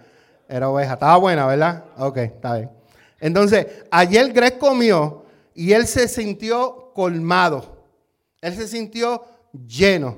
[0.48, 0.94] era oveja.
[0.94, 1.86] Estaba buena, ¿verdad?
[1.98, 2.72] Ok, está bien.
[3.20, 7.86] Entonces, ayer Greg comió y él se sintió colmado.
[8.42, 9.24] Él se sintió
[9.68, 10.18] lleno.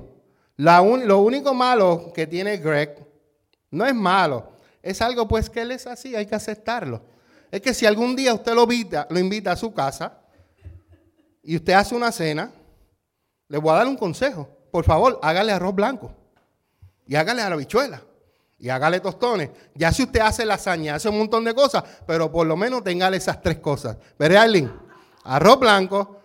[0.56, 3.04] lo único malo que tiene Greg
[3.70, 4.52] no es malo,
[4.82, 7.02] es algo pues que él es así, hay que aceptarlo.
[7.50, 10.20] Es que si algún día usted lo invita, lo invita a su casa
[11.42, 12.52] y usted hace una cena,
[13.48, 14.48] le voy a dar un consejo.
[14.70, 16.12] Por favor, hágale arroz blanco
[17.06, 18.02] y hágale a la bichuela
[18.58, 19.50] y hágale tostones.
[19.74, 23.16] Ya si usted hace lasaña, hace un montón de cosas, pero por lo menos tengale
[23.16, 23.96] esas tres cosas.
[24.18, 24.70] ¿Verdad, Arlene?
[25.24, 26.17] Arroz blanco.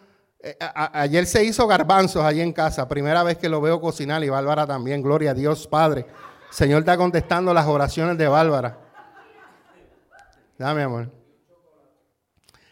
[0.46, 4.30] Eh, ayer se hizo garbanzos allí en casa, primera vez que lo veo cocinar y
[4.30, 5.02] Bárbara también.
[5.02, 6.06] Gloria a Dios, Padre.
[6.52, 8.78] Señor está contestando las oraciones de Bárbara.
[10.58, 11.10] Dame, amor.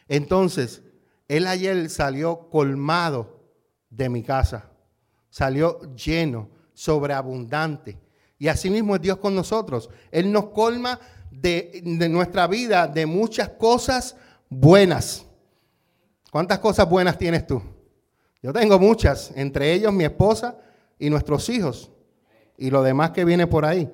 [0.09, 0.81] Entonces,
[1.29, 3.39] él ayer salió colmado
[3.89, 4.65] de mi casa.
[5.29, 7.97] Salió lleno, sobreabundante.
[8.37, 9.89] Y así mismo es Dios con nosotros.
[10.11, 10.99] Él nos colma
[11.31, 14.17] de, de nuestra vida de muchas cosas
[14.49, 15.25] buenas.
[16.31, 17.61] ¿Cuántas cosas buenas tienes tú?
[18.41, 20.55] Yo tengo muchas, entre ellos mi esposa
[20.97, 21.91] y nuestros hijos
[22.57, 23.89] y lo demás que viene por ahí.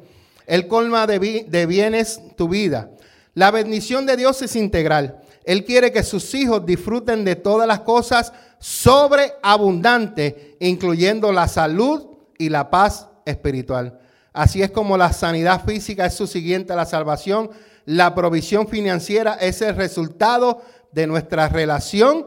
[0.46, 2.92] Él colma de, de bienes tu vida.
[3.34, 5.20] La bendición de Dios es integral.
[5.46, 12.50] Él quiere que sus hijos disfruten de todas las cosas sobreabundantes, incluyendo la salud y
[12.50, 14.00] la paz espiritual.
[14.32, 17.50] Así es como la sanidad física es su siguiente a la salvación.
[17.86, 20.62] La provisión financiera es el resultado
[20.98, 22.26] de nuestra relación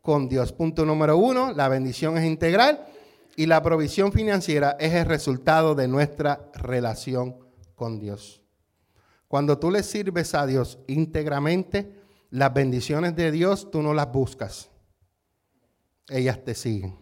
[0.00, 0.50] con Dios.
[0.50, 2.86] Punto número uno, la bendición es integral.
[3.36, 7.36] Y la provisión financiera es el resultado de nuestra relación
[7.74, 8.42] con Dios.
[9.28, 11.92] Cuando tú le sirves a Dios íntegramente,
[12.30, 14.70] las bendiciones de Dios tú no las buscas.
[16.08, 16.96] Ellas te siguen.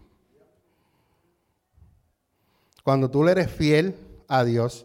[2.83, 3.95] Cuando tú le eres fiel
[4.27, 4.85] a Dios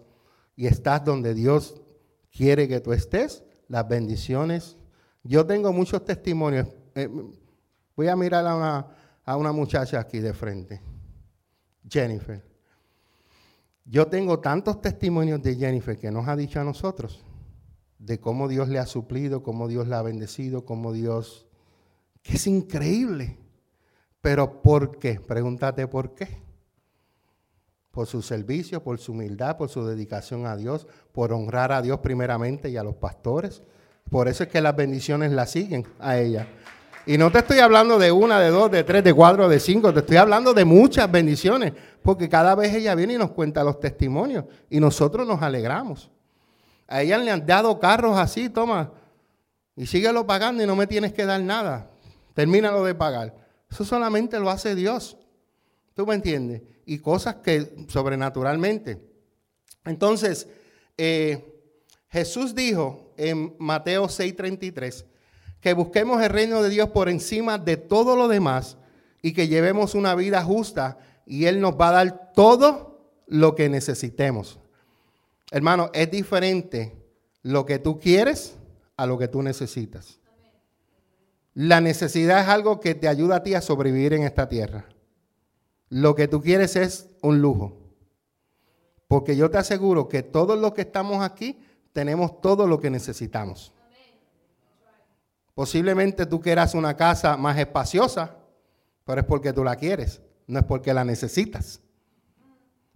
[0.56, 1.82] y estás donde Dios
[2.32, 4.76] quiere que tú estés, las bendiciones.
[5.24, 6.68] Yo tengo muchos testimonios.
[6.96, 7.10] Eh,
[7.96, 8.88] voy a mirar a una,
[9.26, 10.82] a una muchacha aquí de frente.
[11.88, 12.44] Jennifer.
[13.86, 17.24] Yo tengo tantos testimonios de Jennifer que nos ha dicho a nosotros
[18.00, 21.48] de cómo Dios le ha suplido, cómo Dios la ha bendecido, cómo Dios...
[22.24, 23.38] que es increíble.
[24.22, 25.20] Pero ¿por qué?
[25.20, 26.42] Pregúntate por qué.
[27.92, 32.00] Por su servicio, por su humildad, por su dedicación a Dios, por honrar a Dios
[32.00, 33.64] primeramente y a los pastores.
[34.10, 36.48] Por eso es que las bendiciones la siguen a ella.
[37.06, 39.94] Y no te estoy hablando de una, de dos, de tres, de cuatro, de cinco,
[39.94, 41.74] te estoy hablando de muchas bendiciones,
[42.04, 46.12] porque cada vez ella viene y nos cuenta los testimonios y nosotros nos alegramos.
[46.88, 48.92] A ella le han dado carros así, toma,
[49.76, 51.90] y síguelo pagando y no me tienes que dar nada.
[52.34, 53.36] Termínalo de pagar.
[53.72, 55.18] Eso solamente lo hace Dios.
[55.94, 56.64] ¿Tú me entiendes?
[56.86, 59.02] Y cosas que sobrenaturalmente.
[59.86, 60.48] Entonces,
[60.98, 61.62] eh,
[62.10, 65.06] Jesús dijo en Mateo 6:33,
[65.62, 68.78] que busquemos el reino de Dios por encima de todo lo demás
[69.22, 73.70] y que llevemos una vida justa y Él nos va a dar todo lo que
[73.70, 74.60] necesitemos.
[75.52, 76.96] Hermano, es diferente
[77.44, 78.56] lo que tú quieres
[78.98, 80.20] a lo que tú necesitas.
[81.54, 84.86] La necesidad es algo que te ayuda a ti a sobrevivir en esta tierra.
[85.90, 87.78] Lo que tú quieres es un lujo.
[89.08, 91.60] Porque yo te aseguro que todos los que estamos aquí
[91.94, 93.74] tenemos todo lo que necesitamos.
[95.54, 98.38] Posiblemente tú quieras una casa más espaciosa,
[99.04, 101.82] pero es porque tú la quieres, no es porque la necesitas.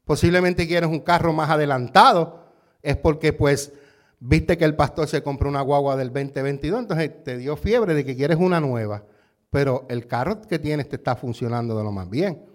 [0.05, 2.43] Posiblemente quieres un carro más adelantado,
[2.81, 3.73] es porque pues
[4.19, 8.05] viste que el pastor se compró una guagua del 2022, entonces te dio fiebre de
[8.05, 9.03] que quieres una nueva,
[9.49, 12.45] pero el carro que tienes te está funcionando de lo más bien.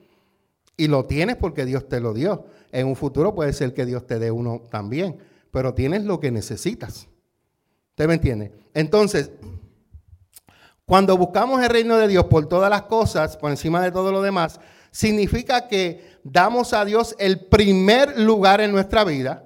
[0.76, 2.46] Y lo tienes porque Dios te lo dio.
[2.70, 5.18] En un futuro puede ser que Dios te dé uno también,
[5.50, 7.08] pero tienes lo que necesitas.
[7.90, 8.52] ¿Usted me entiende?
[8.74, 9.30] Entonces,
[10.84, 14.22] cuando buscamos el reino de Dios por todas las cosas, por encima de todo lo
[14.22, 19.44] demás, significa que damos a Dios el primer lugar en nuestra vida,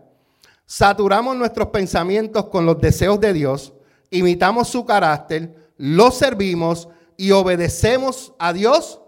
[0.66, 3.72] saturamos nuestros pensamientos con los deseos de Dios,
[4.10, 9.00] imitamos su carácter, lo servimos y obedecemos a Dios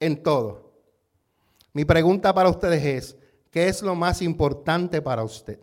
[0.00, 0.72] en todo.
[1.72, 3.16] Mi pregunta para ustedes es,
[3.50, 5.58] ¿qué es lo más importante para usted?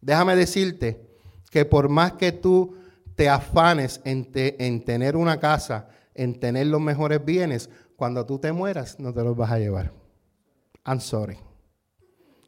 [0.00, 1.08] Déjame decirte
[1.50, 2.76] que por más que tú
[3.14, 8.52] te afanes en, en tener una casa, en tener los mejores bienes, cuando tú te
[8.52, 9.92] mueras no te los vas a llevar.
[10.84, 11.38] I'm sorry.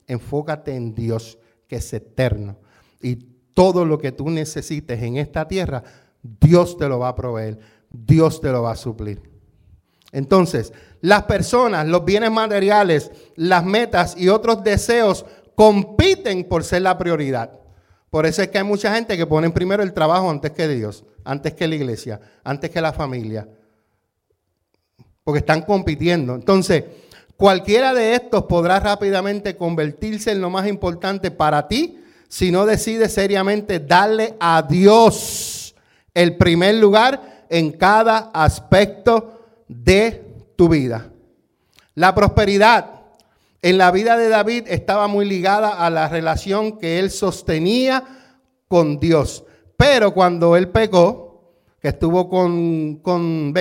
[0.06, 2.58] Enfócate en Dios, que es eterno.
[3.00, 3.16] Y
[3.54, 5.82] todo lo que tú necesites en esta tierra,
[6.22, 7.58] Dios te lo va a proveer.
[7.90, 9.22] Dios te lo va a suplir.
[10.12, 15.24] Entonces, las personas, los bienes materiales, las metas y otros deseos
[15.54, 16.09] compiten
[16.48, 17.50] por ser la prioridad.
[18.10, 21.04] Por eso es que hay mucha gente que pone primero el trabajo antes que Dios,
[21.24, 23.48] antes que la iglesia, antes que la familia.
[25.22, 26.34] porque están compitiendo.
[26.34, 26.84] Entonces,
[27.36, 33.12] cualquiera de estos podrá rápidamente convertirse en lo más importante para ti si no decides
[33.12, 35.74] seriamente darle a Dios
[36.14, 40.24] el primer lugar en cada aspecto de
[40.56, 41.10] tu vida.
[41.94, 42.99] La prosperidad
[43.62, 48.04] en la vida de David estaba muy ligada a la relación que él sostenía
[48.68, 49.44] con Dios.
[49.76, 53.54] Pero cuando él pecó, que estuvo con, con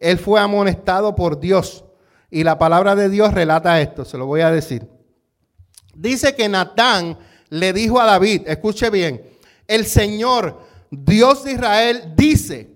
[0.00, 1.84] él fue amonestado por Dios.
[2.30, 4.86] Y la palabra de Dios relata esto, se lo voy a decir.
[5.94, 7.18] Dice que Natán
[7.50, 9.22] le dijo a David, escuche bien,
[9.66, 10.60] el Señor,
[10.90, 12.70] Dios de Israel, dice,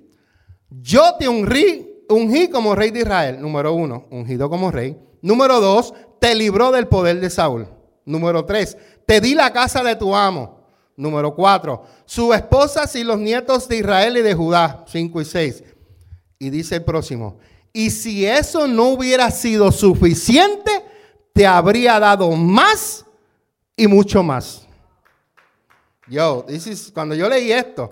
[0.71, 4.97] yo te ungí, ungí como rey de Israel, número uno, ungido como rey.
[5.23, 7.69] Número dos, te libró del poder de Saúl.
[8.05, 10.57] Número tres, te di la casa de tu amo.
[10.97, 14.85] Número cuatro, su esposa y los nietos de Israel y de Judá.
[14.89, 15.63] Cinco y seis.
[16.39, 17.39] Y dice el próximo,
[17.73, 20.71] y si eso no hubiera sido suficiente,
[21.35, 23.05] te habría dado más
[23.77, 24.67] y mucho más.
[26.09, 27.91] Yo, this is, cuando yo leí esto,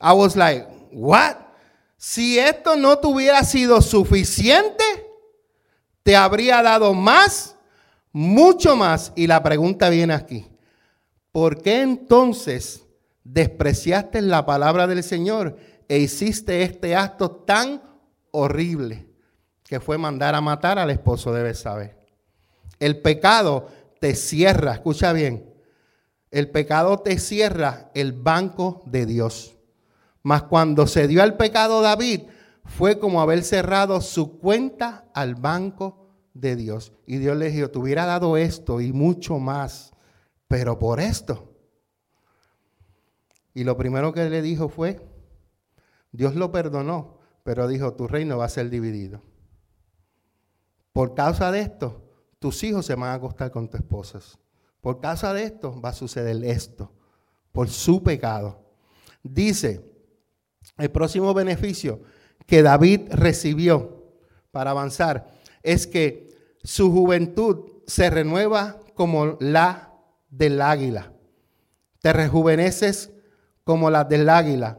[0.00, 1.36] I was like, what?
[1.96, 4.84] Si esto no te hubiera sido suficiente,
[6.08, 7.54] te habría dado más,
[8.12, 9.12] mucho más.
[9.14, 10.46] Y la pregunta viene aquí.
[11.32, 12.86] ¿Por qué entonces
[13.24, 17.82] despreciaste la palabra del Señor e hiciste este acto tan
[18.30, 19.06] horrible
[19.62, 21.94] que fue mandar a matar al esposo de Besabe?
[22.80, 23.68] El pecado
[24.00, 25.52] te cierra, escucha bien,
[26.30, 29.58] el pecado te cierra el banco de Dios.
[30.22, 32.22] Mas cuando se dio al pecado David,
[32.68, 36.92] fue como haber cerrado su cuenta al banco de Dios.
[37.06, 39.92] Y Dios le dijo, te hubiera dado esto y mucho más,
[40.46, 41.56] pero por esto.
[43.54, 45.00] Y lo primero que le dijo fue,
[46.12, 49.22] Dios lo perdonó, pero dijo, tu reino va a ser dividido.
[50.92, 52.04] Por causa de esto,
[52.38, 54.38] tus hijos se van a acostar con tus esposas.
[54.80, 56.92] Por causa de esto va a suceder esto,
[57.50, 58.62] por su pecado.
[59.22, 59.90] Dice,
[60.76, 62.02] el próximo beneficio
[62.48, 64.06] que David recibió
[64.50, 66.30] para avanzar es que
[66.64, 69.92] su juventud se renueva como la
[70.30, 71.12] del águila.
[72.00, 73.10] Te rejuveneces
[73.64, 74.78] como la del águila.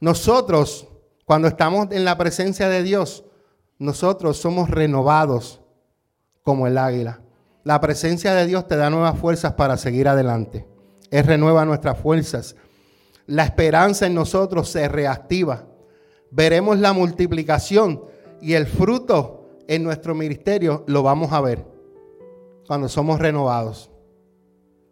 [0.00, 0.88] Nosotros,
[1.26, 3.24] cuando estamos en la presencia de Dios,
[3.78, 5.60] nosotros somos renovados
[6.42, 7.20] como el águila.
[7.64, 10.66] La presencia de Dios te da nuevas fuerzas para seguir adelante.
[11.10, 12.56] Él renueva nuestras fuerzas.
[13.26, 15.69] La esperanza en nosotros se reactiva
[16.30, 18.02] veremos la multiplicación
[18.40, 21.64] y el fruto en nuestro ministerio lo vamos a ver
[22.66, 23.90] cuando somos renovados.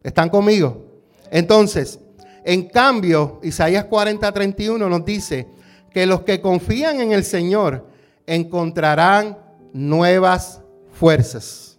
[0.03, 0.85] ¿Están conmigo?
[1.31, 2.01] Entonces,
[2.45, 5.49] en cambio, Isaías 40, 31 nos dice
[5.93, 7.87] que los que confían en el Señor
[8.27, 9.39] encontrarán
[9.73, 10.63] nuevas
[10.93, 11.79] fuerzas.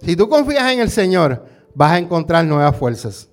[0.00, 3.28] Si tú confías en el Señor, vas a encontrar nuevas fuerzas.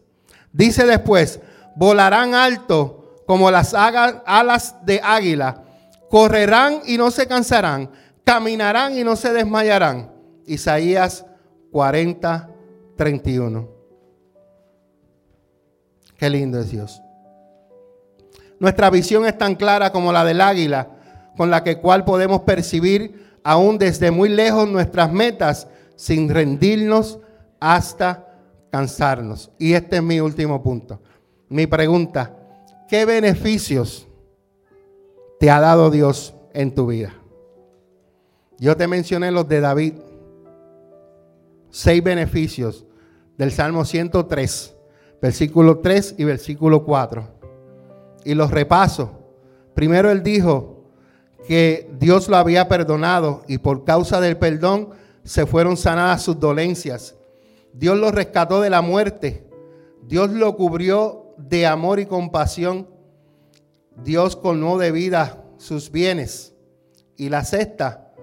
[0.52, 1.40] Dice después,
[1.76, 2.99] volarán alto
[3.30, 5.62] como las alas de águila.
[6.10, 7.92] Correrán y no se cansarán.
[8.24, 10.12] Caminarán y no se desmayarán.
[10.48, 11.28] Isaías
[11.72, 12.50] 40,
[12.98, 13.70] 31.
[16.18, 17.04] Qué lindo es Dios.
[18.60, 20.88] Nuestra visión es tan clara como la del águila,
[21.38, 27.20] con la que cual podemos percibir aún desde muy lejos nuestras metas sin rendirnos
[27.60, 28.26] hasta
[28.72, 29.52] cansarnos.
[29.60, 31.00] Y este es mi último punto.
[31.48, 32.39] Mi pregunta,
[32.90, 34.08] ¿Qué beneficios
[35.40, 37.14] te ha dado Dios en tu vida?
[38.58, 39.94] Yo te mencioné los de David.
[41.70, 42.88] Seis beneficios
[43.38, 44.76] del Salmo 103,
[45.22, 47.28] versículo 3 y versículo 4.
[48.26, 49.12] Y los repaso.
[49.76, 50.90] Primero él dijo
[51.48, 54.90] que Dios lo había perdonado y por causa del perdón
[55.24, 57.16] se fueron sanadas sus dolencias.
[57.72, 59.48] Dios lo rescató de la muerte.
[60.08, 62.88] Dios lo cubrió de amor y compasión,
[64.04, 66.54] Dios colmó de vida sus bienes.
[67.18, 68.14] Y la sexta,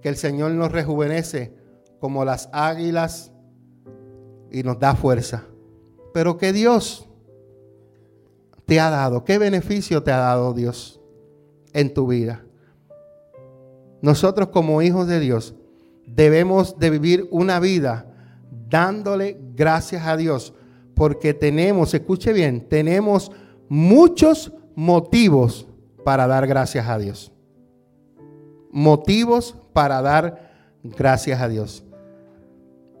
[0.00, 1.54] que el Señor nos rejuvenece
[2.00, 3.32] como las águilas
[4.50, 5.44] y nos da fuerza.
[6.14, 7.08] Pero que Dios
[8.64, 11.00] te ha dado, qué beneficio te ha dado Dios
[11.72, 12.44] en tu vida.
[14.02, 15.54] Nosotros como hijos de Dios
[16.06, 18.06] debemos de vivir una vida
[18.68, 20.54] dándole gracias a Dios
[20.96, 23.30] porque tenemos, escuche bien, tenemos
[23.68, 25.68] muchos motivos
[26.04, 27.30] para dar gracias a Dios.
[28.72, 30.50] Motivos para dar
[30.82, 31.84] gracias a Dios.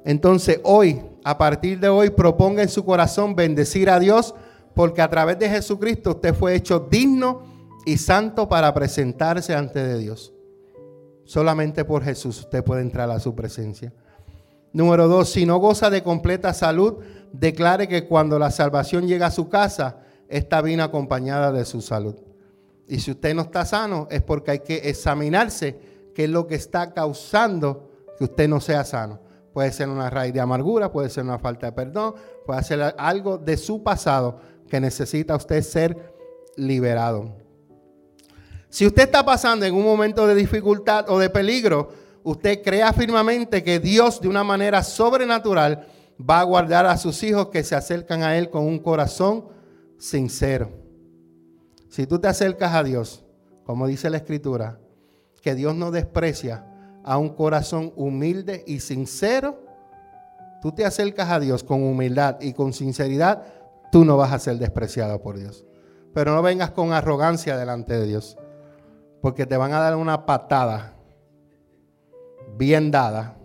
[0.04, 4.34] Entonces hoy, a partir de hoy, proponga en su corazón bendecir a Dios,
[4.74, 7.44] porque a través de Jesucristo usted fue hecho digno
[7.86, 10.34] y santo para presentarse ante de Dios.
[11.24, 13.94] Solamente por Jesús usted puede entrar a su presencia.
[14.74, 16.96] Número dos, si no goza de completa salud,
[17.38, 22.16] declare que cuando la salvación llega a su casa, está bien acompañada de su salud.
[22.88, 25.78] Y si usted no está sano, es porque hay que examinarse
[26.14, 29.20] qué es lo que está causando que usted no sea sano.
[29.52, 32.14] Puede ser una raíz de amargura, puede ser una falta de perdón,
[32.44, 36.12] puede ser algo de su pasado que necesita usted ser
[36.56, 37.34] liberado.
[38.68, 41.88] Si usted está pasando en un momento de dificultad o de peligro,
[42.24, 45.86] usted crea firmemente que Dios de una manera sobrenatural
[46.18, 49.46] va a guardar a sus hijos que se acercan a Él con un corazón
[49.98, 50.70] sincero.
[51.88, 53.24] Si tú te acercas a Dios,
[53.64, 54.78] como dice la Escritura,
[55.42, 56.66] que Dios no desprecia
[57.04, 59.60] a un corazón humilde y sincero,
[60.60, 63.44] tú te acercas a Dios con humildad y con sinceridad,
[63.92, 65.64] tú no vas a ser despreciado por Dios.
[66.12, 68.36] Pero no vengas con arrogancia delante de Dios,
[69.20, 70.94] porque te van a dar una patada
[72.56, 73.35] bien dada.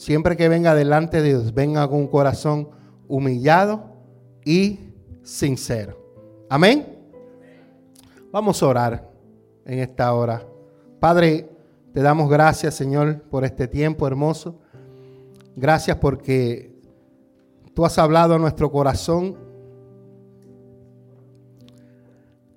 [0.00, 2.70] Siempre que venga delante de Dios, venga con un corazón
[3.06, 3.84] humillado
[4.46, 5.94] y sincero.
[6.48, 6.98] Amén.
[8.32, 9.10] Vamos a orar
[9.66, 10.42] en esta hora.
[11.00, 11.50] Padre,
[11.92, 14.58] te damos gracias, Señor, por este tiempo hermoso.
[15.54, 16.74] Gracias porque
[17.74, 19.36] tú has hablado a nuestro corazón.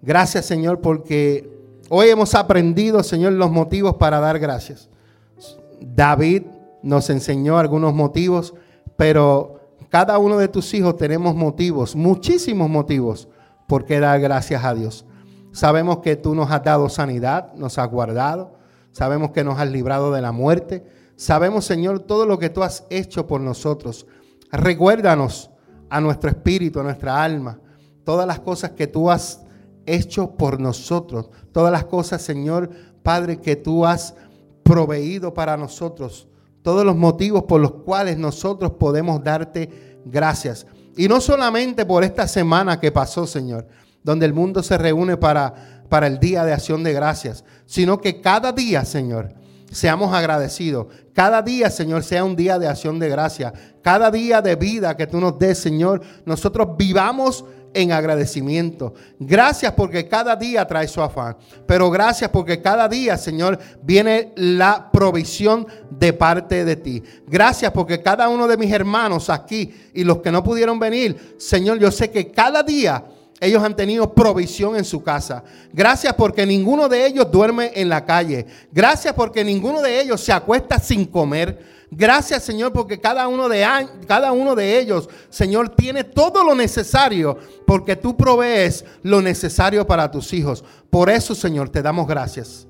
[0.01, 4.89] Gracias, Señor, porque hoy hemos aprendido, Señor, los motivos para dar gracias.
[5.81, 6.43] David
[6.83, 8.53] nos enseñó algunos motivos,
[8.95, 13.27] pero cada uno de tus hijos tenemos motivos, muchísimos motivos,
[13.67, 15.05] por qué dar gracias a Dios.
[15.53, 18.55] Sabemos que tú nos has dado sanidad, nos has guardado.
[18.91, 20.83] Sabemos que nos has librado de la muerte.
[21.15, 24.07] Sabemos, Señor, todo lo que tú has hecho por nosotros.
[24.51, 25.51] Recuérdanos
[25.89, 27.59] a nuestro espíritu, a nuestra alma,
[28.03, 29.43] todas las cosas que tú has
[29.85, 31.29] hecho por nosotros.
[31.51, 32.69] Todas las cosas, Señor,
[33.03, 34.15] Padre, que tú has
[34.63, 36.27] proveído para nosotros.
[36.63, 40.65] Todos los motivos por los cuales nosotros podemos darte gracias.
[40.97, 43.67] Y no solamente por esta semana que pasó, Señor,
[44.03, 48.21] donde el mundo se reúne para, para el día de acción de gracias, sino que
[48.21, 49.33] cada día, Señor,
[49.71, 50.87] seamos agradecidos.
[51.13, 53.53] Cada día, Señor, sea un día de acción de gracia.
[53.81, 58.93] Cada día de vida que tú nos des, Señor, nosotros vivamos en agradecimiento.
[59.19, 61.37] Gracias porque cada día trae su afán.
[61.65, 67.03] Pero gracias porque cada día, Señor, viene la provisión de parte de ti.
[67.27, 71.79] Gracias porque cada uno de mis hermanos aquí y los que no pudieron venir, Señor,
[71.79, 73.03] yo sé que cada día
[73.43, 75.43] ellos han tenido provisión en su casa.
[75.71, 78.45] Gracias porque ninguno de ellos duerme en la calle.
[78.71, 81.59] Gracias porque ninguno de ellos se acuesta sin comer.
[81.91, 83.65] Gracias, Señor, porque cada uno de,
[84.07, 87.37] cada uno de ellos, Señor, tiene todo lo necesario
[87.67, 90.63] porque tú provees lo necesario para tus hijos.
[90.89, 92.67] Por eso, Señor, te damos gracias.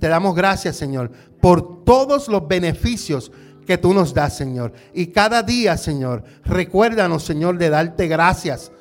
[0.00, 3.30] Te damos gracias, Señor, por todos los beneficios
[3.66, 4.72] que tú nos das, Señor.
[4.94, 8.72] Y cada día, Señor, recuérdanos, Señor, de darte gracias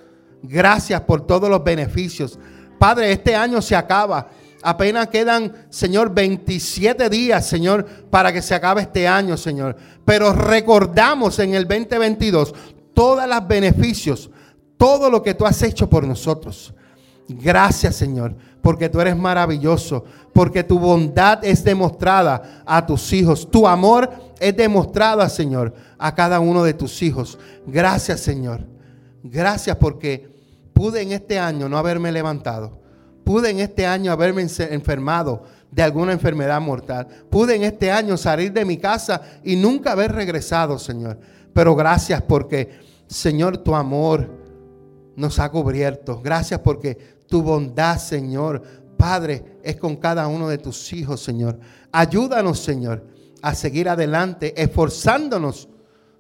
[0.41, 2.39] Gracias por todos los beneficios.
[2.79, 4.29] Padre, este año se acaba.
[4.63, 9.75] Apenas quedan, Señor, 27 días, Señor, para que se acabe este año, Señor.
[10.03, 12.53] Pero recordamos en el 2022
[12.93, 14.29] todos los beneficios,
[14.77, 16.73] todo lo que tú has hecho por nosotros.
[17.29, 23.67] Gracias, Señor, porque tú eres maravilloso, porque tu bondad es demostrada a tus hijos, tu
[23.67, 24.09] amor
[24.39, 27.37] es demostrado, Señor, a cada uno de tus hijos.
[27.65, 28.76] Gracias, Señor.
[29.29, 30.29] Gracias porque
[30.73, 32.79] pude en este año no haberme levantado.
[33.23, 37.07] Pude en este año haberme enfermado de alguna enfermedad mortal.
[37.29, 41.19] Pude en este año salir de mi casa y nunca haber regresado, Señor.
[41.53, 42.69] Pero gracias porque,
[43.07, 44.29] Señor, tu amor
[45.15, 46.21] nos ha cubierto.
[46.21, 46.97] Gracias porque
[47.27, 48.61] tu bondad, Señor,
[48.97, 51.59] Padre, es con cada uno de tus hijos, Señor.
[51.91, 53.03] Ayúdanos, Señor,
[53.41, 55.67] a seguir adelante, esforzándonos,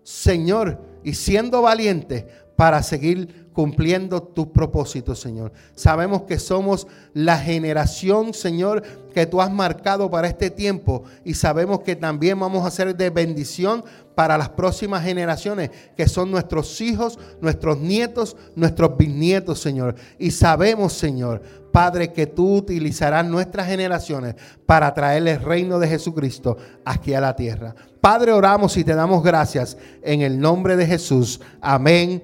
[0.03, 2.25] Señor, y siendo valientes
[2.57, 5.51] para seguir cumpliendo tus propósitos, Señor.
[5.75, 11.81] Sabemos que somos la generación, Señor, que tú has marcado para este tiempo y sabemos
[11.81, 13.83] que también vamos a ser de bendición
[14.15, 19.95] para las próximas generaciones, que son nuestros hijos, nuestros nietos, nuestros bisnietos, Señor.
[20.17, 24.35] Y sabemos, Señor, Padre, que tú utilizarás nuestras generaciones
[24.65, 27.75] para traer el reino de Jesucristo aquí a la tierra.
[28.01, 31.39] Padre, oramos y te damos gracias en el nombre de Jesús.
[31.61, 32.23] Amén